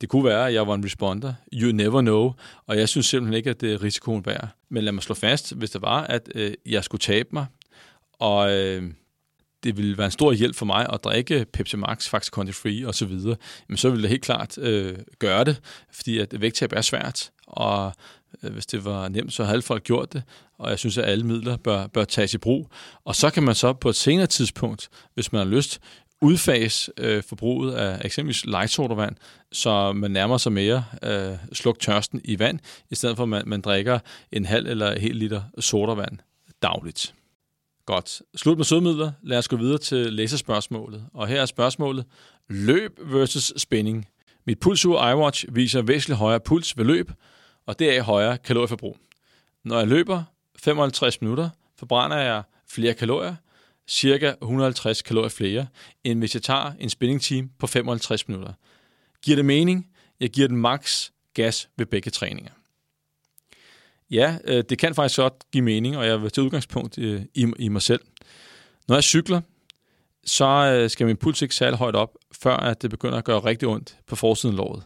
Det 0.01 0.09
kunne 0.09 0.25
være, 0.25 0.47
at 0.47 0.55
jeg 0.55 0.67
var 0.67 0.75
en 0.75 0.85
responder. 0.85 1.35
You 1.53 1.73
never 1.73 2.01
know. 2.01 2.33
Og 2.67 2.79
jeg 2.79 2.89
synes 2.89 3.07
simpelthen 3.07 3.37
ikke, 3.37 3.51
at 3.51 3.61
det 3.61 3.73
er 3.73 3.83
risikoen 3.83 4.27
værd. 4.27 4.49
Men 4.69 4.85
lad 4.85 4.93
mig 4.93 5.03
slå 5.03 5.15
fast, 5.15 5.55
hvis 5.55 5.71
det 5.71 5.83
var, 5.83 6.03
at 6.03 6.29
øh, 6.35 6.55
jeg 6.67 6.85
skulle 6.85 7.01
tabe 7.01 7.29
mig, 7.33 7.47
og 8.13 8.53
øh, 8.53 8.83
det 9.65 9.77
ville 9.77 9.99
være 9.99 10.05
en 10.05 10.11
stor 10.11 10.33
hjælp 10.33 10.57
for 10.57 10.67
mig 10.67 10.87
at 10.93 11.05
drikke 11.05 11.47
Pepsi 11.53 11.77
Max, 11.77 12.09
faktisk 12.09 12.33
Conti 12.33 12.53
Free 12.53 12.89
osv., 12.89 13.37
men 13.69 13.77
så 13.77 13.91
ville 13.91 14.03
det 14.03 14.11
helt 14.11 14.23
klart 14.23 14.59
øh, 14.59 14.99
gøre 15.19 15.45
det, 15.45 15.61
fordi 15.93 16.19
at 16.19 16.41
vægttab 16.41 16.73
er 16.73 16.81
svært, 16.81 17.31
og 17.47 17.93
Øh, 18.43 18.53
hvis 18.53 18.67
det 18.67 18.85
var 18.85 19.09
nemt, 19.09 19.33
så 19.33 19.43
havde 19.43 19.53
alle 19.53 19.63
folk 19.63 19.85
gjort 19.85 20.13
det, 20.13 20.23
og 20.59 20.71
jeg 20.71 20.79
synes, 20.79 20.99
at 20.99 21.05
alle 21.05 21.27
midler 21.27 21.57
bør, 21.57 21.87
bør 21.87 22.05
tages 22.05 22.35
i 22.35 22.39
brug. 22.39 22.71
Og 23.05 23.15
så 23.15 23.31
kan 23.31 23.43
man 23.43 23.55
så 23.55 23.73
på 23.73 23.89
et 23.89 23.97
senere 23.97 24.27
tidspunkt, 24.27 24.89
hvis 25.15 25.33
man 25.33 25.39
har 25.39 25.55
lyst, 25.55 25.81
udfase 26.21 26.93
øh, 26.99 27.23
forbruget 27.23 27.75
af 27.75 28.05
eksempelvis 28.05 28.45
light 28.45 28.79
så 29.53 29.93
man 29.93 30.11
nærmer 30.11 30.39
sig 30.39 30.53
mere 30.53 30.85
øh, 31.03 31.33
sluk 31.53 31.79
tørsten 31.81 32.21
i 32.25 32.39
vand, 32.39 32.59
i 32.91 32.95
stedet 32.95 33.17
for 33.17 33.23
at 33.23 33.29
man, 33.29 33.43
man 33.47 33.61
drikker 33.61 33.99
en 34.33 34.45
halv 34.45 34.67
eller 34.67 34.93
en 34.93 35.01
hel 35.01 35.17
liter 35.17 35.43
sodavand 35.59 36.19
dagligt. 36.63 37.15
Godt. 37.87 38.23
Slut 38.37 38.57
med 38.57 38.65
sødmidler. 38.65 39.13
Lad 39.23 39.39
os 39.39 39.49
gå 39.49 39.57
videre 39.57 39.79
til 39.79 40.13
læserspørgsmålet. 40.13 41.05
Og 41.15 41.27
her 41.27 41.43
er 41.43 41.47
spørgsmålet. 41.47 42.05
Løb 42.49 42.99
versus 43.03 43.53
spænding. 43.57 44.09
Mit 44.47 44.61
pulsur 44.61 45.09
iWatch 45.11 45.45
viser 45.53 45.83
væsentligt 45.83 46.19
højere 46.19 46.41
puls 46.41 46.79
ved 46.79 46.85
løb, 46.85 47.11
og 47.67 47.79
det 47.79 47.97
er 47.97 48.03
højere 48.03 48.39
kalorieforbrug. 48.39 48.99
Når 49.65 49.79
jeg 49.79 49.89
løber 49.89 50.25
55 50.57 51.21
minutter, 51.21 51.51
forbrænder 51.77 52.17
jeg 52.17 52.43
flere 52.69 52.95
kalorier, 52.95 53.35
cirka 53.89 54.33
150 54.43 55.03
kalorier 55.03 55.29
flere, 55.29 55.67
end 56.05 56.19
hvis 56.19 56.35
jeg 56.35 56.43
tager 56.43 56.73
en 56.79 56.91
spinning 56.91 57.23
team 57.23 57.51
på 57.59 57.67
55 57.67 58.29
minutter. 58.29 58.53
Giver 59.23 59.37
det 59.37 59.45
mening? 59.45 59.91
Jeg 60.21 60.31
giver 60.31 60.49
den 60.49 60.57
max 60.57 61.11
gas 61.35 61.69
ved 61.77 61.87
begge 61.87 62.11
træninger. 62.11 62.53
Ja, 64.11 64.39
øh, 64.45 64.65
det 64.69 64.79
kan 64.79 64.95
faktisk 64.95 65.19
godt 65.19 65.51
give 65.53 65.65
mening, 65.65 65.97
og 65.97 66.07
jeg 66.07 66.23
vil 66.23 66.31
tage 66.31 66.45
udgangspunkt 66.45 66.99
øh, 66.99 67.23
i, 67.35 67.53
i 67.59 67.69
mig 67.69 67.83
selv. 67.83 68.01
Når 68.89 68.97
jeg 68.97 69.05
cykler, 69.05 69.41
så 70.25 70.45
øh, 70.47 70.91
skal 70.91 71.07
min 71.07 71.17
puls 71.17 71.43
ikke 71.43 71.55
særlig 71.55 71.79
højt 71.79 71.97
op, 71.97 72.19
før 72.43 72.57
at 72.57 72.83
det 72.83 72.91
begynder 72.91 73.19
at 73.19 73.25
gøre 73.25 73.39
rigtig 73.39 73.69
ondt 73.69 73.97
på 74.07 74.17
forsiden 74.17 74.55
af 74.55 74.57
låret. 74.57 74.83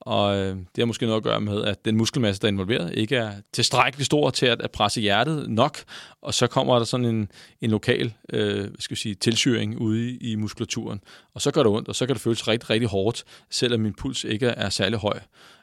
Og 0.00 0.36
øh, 0.36 0.56
det 0.56 0.78
har 0.78 0.84
måske 0.84 1.06
noget 1.06 1.16
at 1.16 1.22
gøre 1.22 1.40
med, 1.40 1.64
at 1.64 1.84
den 1.84 1.96
muskelmasse, 1.96 2.42
der 2.42 2.48
er 2.48 2.52
involveret, 2.52 2.94
ikke 2.94 3.16
er 3.16 3.32
tilstrækkeligt 3.52 4.06
stor 4.06 4.30
til 4.30 4.46
at, 4.46 4.62
at 4.62 4.70
presse 4.70 5.00
hjertet 5.00 5.50
nok, 5.50 5.78
og 6.22 6.34
så 6.34 6.46
kommer 6.46 6.78
der 6.78 6.84
sådan 6.84 7.06
en, 7.06 7.30
en 7.60 7.70
lokal 7.70 8.14
øh, 8.32 8.58
hvad 8.58 8.78
skal 8.78 8.94
jeg 8.94 8.98
sige, 8.98 9.14
tilsyring 9.14 9.78
ude 9.78 10.10
i, 10.10 10.32
i 10.32 10.34
muskulaturen, 10.34 11.00
og 11.34 11.42
så 11.42 11.50
gør 11.50 11.62
det 11.62 11.72
ondt, 11.72 11.88
og 11.88 11.94
så 11.94 12.06
kan 12.06 12.14
det 12.14 12.22
føles 12.22 12.48
rigtig, 12.48 12.70
rigtig 12.70 12.88
hårdt, 12.88 13.24
selvom 13.50 13.80
min 13.80 13.94
puls 13.94 14.24
ikke 14.24 14.46
er 14.46 14.68
særlig 14.68 14.98
høj. 14.98 15.20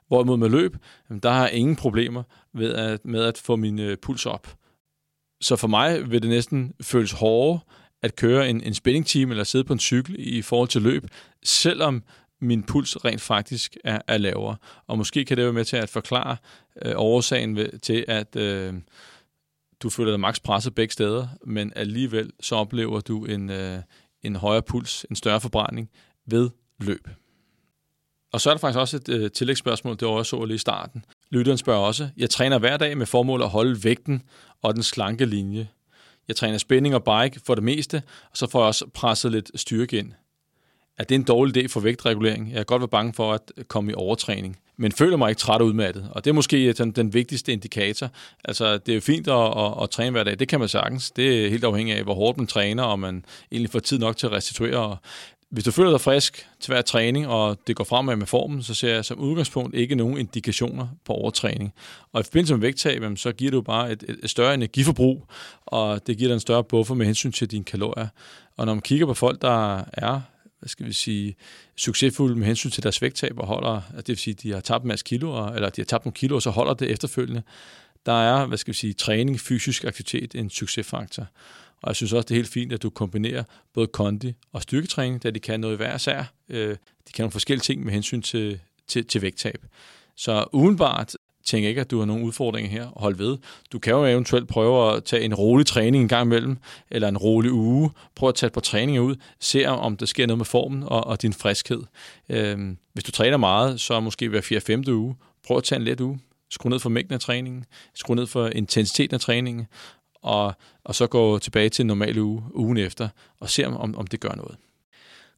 Hvorimod 0.07 0.37
med 0.37 0.49
løb, 0.49 0.75
der 1.23 1.31
har 1.31 1.47
jeg 1.47 1.53
ingen 1.53 1.75
problemer 1.75 2.23
ved 2.53 2.73
at, 2.73 3.05
med 3.05 3.23
at 3.23 3.37
få 3.37 3.55
min 3.55 3.79
øh, 3.79 3.97
puls 3.97 4.25
op. 4.25 4.55
Så 5.41 5.55
for 5.55 5.67
mig 5.67 6.11
vil 6.11 6.21
det 6.21 6.29
næsten 6.29 6.73
føles 6.81 7.11
hårdere 7.11 7.59
at 8.03 8.15
køre 8.15 8.49
en, 8.49 8.61
en 8.63 8.73
spændingteam 8.73 9.31
eller 9.31 9.43
sidde 9.43 9.63
på 9.63 9.73
en 9.73 9.79
cykel 9.79 10.15
i 10.17 10.41
forhold 10.41 10.69
til 10.69 10.81
løb, 10.81 11.03
selvom 11.43 12.03
min 12.41 12.63
puls 12.63 13.05
rent 13.05 13.21
faktisk 13.21 13.77
er, 13.83 14.01
er 14.07 14.17
lavere. 14.17 14.55
Og 14.87 14.97
måske 14.97 15.25
kan 15.25 15.37
det 15.37 15.45
være 15.45 15.53
med 15.53 15.65
til 15.65 15.77
at 15.77 15.89
forklare 15.89 16.37
øh, 16.85 16.93
årsagen 16.95 17.55
ved, 17.55 17.79
til, 17.79 18.05
at 18.07 18.35
øh, 18.35 18.73
du 19.79 19.89
føler 19.89 20.11
dig 20.11 20.19
maks 20.19 20.39
presset 20.39 20.75
begge 20.75 20.93
steder, 20.93 21.27
men 21.45 21.73
alligevel 21.75 22.31
så 22.39 22.55
oplever 22.55 22.99
du 22.99 23.25
en, 23.25 23.49
øh, 23.49 23.79
en 24.23 24.35
højere 24.35 24.61
puls, 24.61 25.05
en 25.09 25.15
større 25.15 25.41
forbrænding 25.41 25.89
ved 26.25 26.49
løb. 26.79 27.07
Og 28.33 28.41
så 28.41 28.49
er 28.49 28.53
der 28.53 28.59
faktisk 28.59 28.79
også 28.79 28.97
et 28.97 29.09
øh, 29.09 29.31
tillægsspørgsmål, 29.31 29.97
det 29.99 30.07
var 30.07 30.13
også 30.13 30.29
så 30.29 30.45
lige 30.45 30.55
i 30.55 30.57
starten. 30.57 31.05
Lytteren 31.31 31.57
spørger 31.57 31.79
også, 31.79 32.09
jeg 32.17 32.29
træner 32.29 32.59
hver 32.59 32.77
dag 32.77 32.97
med 32.97 33.05
formål 33.05 33.41
at 33.41 33.49
holde 33.49 33.83
vægten 33.83 34.21
og 34.61 34.73
den 34.73 34.83
slanke 34.83 35.25
linje. 35.25 35.67
Jeg 36.27 36.35
træner 36.35 36.57
spænding 36.57 36.95
og 36.95 37.03
bike 37.03 37.41
for 37.45 37.55
det 37.55 37.63
meste, 37.63 38.03
og 38.31 38.37
så 38.37 38.47
får 38.47 38.59
jeg 38.59 38.67
også 38.67 38.85
presset 38.93 39.31
lidt 39.31 39.51
styrke 39.55 39.97
ind 39.99 40.13
at 40.97 41.09
det 41.09 41.15
en 41.15 41.23
dårlig 41.23 41.63
idé 41.63 41.67
for 41.67 41.79
vægtregulering? 41.79 42.47
Jeg 42.47 42.55
kan 42.55 42.65
godt 42.65 42.81
være 42.81 42.87
bange 42.87 43.13
for 43.13 43.33
at 43.33 43.41
komme 43.67 43.91
i 43.91 43.93
overtræning, 43.93 44.57
men 44.77 44.91
føler 44.91 45.17
mig 45.17 45.29
ikke 45.29 45.39
træt 45.39 45.61
og 45.61 45.67
udmattet. 45.67 46.09
Og 46.11 46.25
det 46.25 46.29
er 46.29 46.33
måske 46.33 46.65
øh, 46.65 46.77
den, 46.77 46.91
den 46.91 47.13
vigtigste 47.13 47.53
indikator. 47.53 48.09
Altså, 48.43 48.77
det 48.77 48.89
er 48.89 48.95
jo 48.95 49.01
fint 49.01 49.27
at, 49.27 49.57
at, 49.57 49.83
at 49.83 49.89
træne 49.89 50.11
hver 50.11 50.23
dag. 50.23 50.39
Det 50.39 50.47
kan 50.47 50.59
man 50.59 50.69
sagtens. 50.69 51.11
Det 51.11 51.45
er 51.45 51.49
helt 51.49 51.63
afhængigt 51.63 51.97
af, 51.97 52.03
hvor 52.03 52.13
hårdt 52.13 52.37
man 52.37 52.47
træner, 52.47 52.83
og 52.83 52.99
man 52.99 53.25
egentlig 53.51 53.71
får 53.71 53.79
tid 53.79 53.99
nok 53.99 54.17
til 54.17 54.27
at 54.27 54.31
restituere. 54.31 54.97
Hvis 55.49 55.63
du 55.63 55.71
føler 55.71 55.91
dig 55.91 56.01
frisk 56.01 56.47
til 56.59 56.71
hver 56.71 56.81
træning, 56.81 57.27
og 57.27 57.57
det 57.67 57.75
går 57.75 57.83
fremad 57.83 58.15
med 58.15 58.25
formen, 58.25 58.63
så 58.63 58.73
ser 58.73 58.93
jeg 58.93 59.05
som 59.05 59.19
udgangspunkt 59.19 59.75
ikke 59.75 59.95
nogen 59.95 60.17
indikationer 60.17 60.87
på 61.05 61.13
overtræning. 61.13 61.73
Og 62.13 62.21
i 62.21 62.23
forbindelse 62.23 62.53
med 62.53 62.61
vægttab, 62.61 63.03
så 63.15 63.31
giver 63.31 63.51
det 63.51 63.55
jo 63.55 63.61
bare 63.61 63.91
et, 63.91 64.03
et 64.23 64.29
større 64.29 64.53
energiforbrug, 64.53 65.27
og 65.65 66.07
det 66.07 66.17
giver 66.17 66.27
dig 66.27 66.33
en 66.33 66.39
større 66.39 66.63
buffer 66.63 66.95
med 66.95 67.05
hensyn 67.05 67.31
til 67.31 67.51
dine 67.51 67.63
kalorier. 67.63 68.07
Og 68.57 68.65
når 68.65 68.73
man 68.73 68.81
kigger 68.81 69.05
på 69.05 69.13
folk, 69.13 69.41
der 69.41 69.83
er 69.93 70.21
hvad 70.65 70.69
skal 70.69 70.85
vi 70.85 70.93
sige, 70.93 71.35
succesfulde 71.75 72.35
med 72.35 72.47
hensyn 72.47 72.69
til 72.69 72.83
deres 72.83 73.01
vægttab 73.01 73.39
og 73.39 73.47
holder, 73.47 73.81
det 73.97 74.07
vil 74.07 74.17
sige, 74.17 74.33
de 74.33 74.51
har 74.51 74.59
tabt 74.59 74.83
en 74.83 74.87
masse 74.87 75.05
kilo, 75.05 75.53
eller 75.53 75.69
de 75.69 75.81
har 75.81 75.85
tabt 75.85 76.05
nogle 76.05 76.13
kilo, 76.13 76.35
og 76.35 76.41
så 76.41 76.49
holder 76.49 76.73
det 76.73 76.91
efterfølgende. 76.91 77.43
Der 78.05 78.13
er, 78.13 78.45
hvad 78.45 78.57
skal 78.57 78.71
vi 78.71 78.77
sige, 78.77 78.93
træning, 78.93 79.39
fysisk 79.39 79.83
aktivitet 79.83 80.35
en 80.35 80.49
succesfaktor. 80.49 81.27
Og 81.81 81.87
jeg 81.87 81.95
synes 81.95 82.13
også, 82.13 82.25
det 82.25 82.31
er 82.31 82.35
helt 82.35 82.49
fint, 82.49 82.73
at 82.73 82.83
du 82.83 82.89
kombinerer 82.89 83.43
både 83.73 83.87
kondi 83.87 84.33
og 84.53 84.61
styrketræning, 84.61 85.23
da 85.23 85.29
de 85.31 85.39
kan 85.39 85.59
noget 85.59 85.77
hver 85.77 85.97
sær. 85.97 86.23
Øh, 86.49 86.69
de 87.07 87.11
kan 87.13 87.23
nogle 87.23 87.31
forskellige 87.31 87.63
ting 87.63 87.83
med 87.83 87.93
hensyn 87.93 88.21
til, 88.21 88.59
til, 88.87 89.05
til 89.05 89.21
vægttab. 89.21 89.65
Så 90.15 90.45
udenbart 90.53 91.15
tænker 91.45 91.69
ikke, 91.69 91.81
at 91.81 91.91
du 91.91 91.99
har 91.99 92.05
nogen 92.05 92.23
udfordringer 92.23 92.71
her. 92.71 92.87
Hold 92.95 93.15
ved. 93.15 93.37
Du 93.71 93.79
kan 93.79 93.93
jo 93.93 94.05
eventuelt 94.05 94.47
prøve 94.47 94.95
at 94.95 95.03
tage 95.03 95.23
en 95.23 95.33
rolig 95.33 95.65
træning 95.65 96.01
en 96.01 96.07
gang 96.07 96.25
imellem, 96.25 96.57
eller 96.91 97.07
en 97.07 97.17
rolig 97.17 97.51
uge. 97.51 97.91
Prøv 98.15 98.29
at 98.29 98.35
tage 98.35 98.47
et 98.47 98.53
par 98.53 98.61
træninger 98.61 99.01
ud. 99.01 99.15
Se, 99.39 99.67
om 99.67 99.97
der 99.97 100.05
sker 100.05 100.25
noget 100.27 100.37
med 100.37 100.45
formen 100.45 100.83
og, 100.83 101.07
og 101.07 101.21
din 101.21 101.33
friskhed. 101.33 101.81
Øhm, 102.29 102.77
hvis 102.93 103.03
du 103.03 103.11
træner 103.11 103.37
meget, 103.37 103.81
så 103.81 103.99
måske 103.99 104.29
hver 104.29 104.41
4. 104.41 104.61
5. 104.61 104.83
uge. 104.87 105.15
Prøv 105.47 105.57
at 105.57 105.63
tage 105.63 105.79
en 105.79 105.85
let 105.85 106.01
uge. 106.01 106.19
Skru 106.49 106.69
ned 106.69 106.79
for 106.79 106.89
mængden 106.89 107.13
af 107.13 107.19
træningen. 107.19 107.65
Skru 107.93 108.13
ned 108.13 108.27
for 108.27 108.47
intensiteten 108.47 109.13
af 109.13 109.21
træningen 109.21 109.67
og, 110.25 110.53
og 110.83 110.95
så 110.95 111.07
gå 111.07 111.39
tilbage 111.39 111.69
til 111.69 111.83
en 111.83 111.87
normal 111.87 112.17
uge 112.17 112.43
ugen 112.53 112.77
efter, 112.77 113.09
og 113.39 113.49
se 113.49 113.65
om, 113.67 113.95
om 113.95 114.07
det 114.07 114.19
gør 114.19 114.35
noget. 114.35 114.57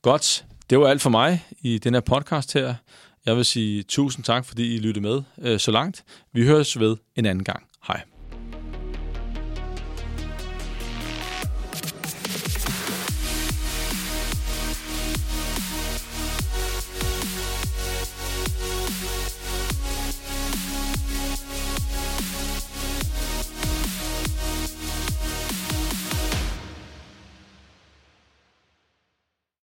Godt, 0.02 0.46
det 0.70 0.80
var 0.80 0.88
alt 0.88 1.02
for 1.02 1.10
mig 1.10 1.46
i 1.62 1.78
den 1.78 1.94
her 1.94 2.02
podcast 2.02 2.54
her. 2.54 2.76
Jeg 3.28 3.36
vil 3.36 3.46
sige 3.46 3.84
tusind 3.84 4.26
tak, 4.26 4.46
fordi 4.46 4.76
I 4.76 4.80
lyttede 4.80 5.08
med 5.08 5.22
øh, 5.42 5.60
så 5.60 5.72
langt. 5.72 6.04
Vi 6.34 6.46
høres 6.46 6.80
ved 6.80 6.98
en 7.16 7.26
anden 7.26 7.44
gang. 7.44 7.64
Hej. 7.88 8.17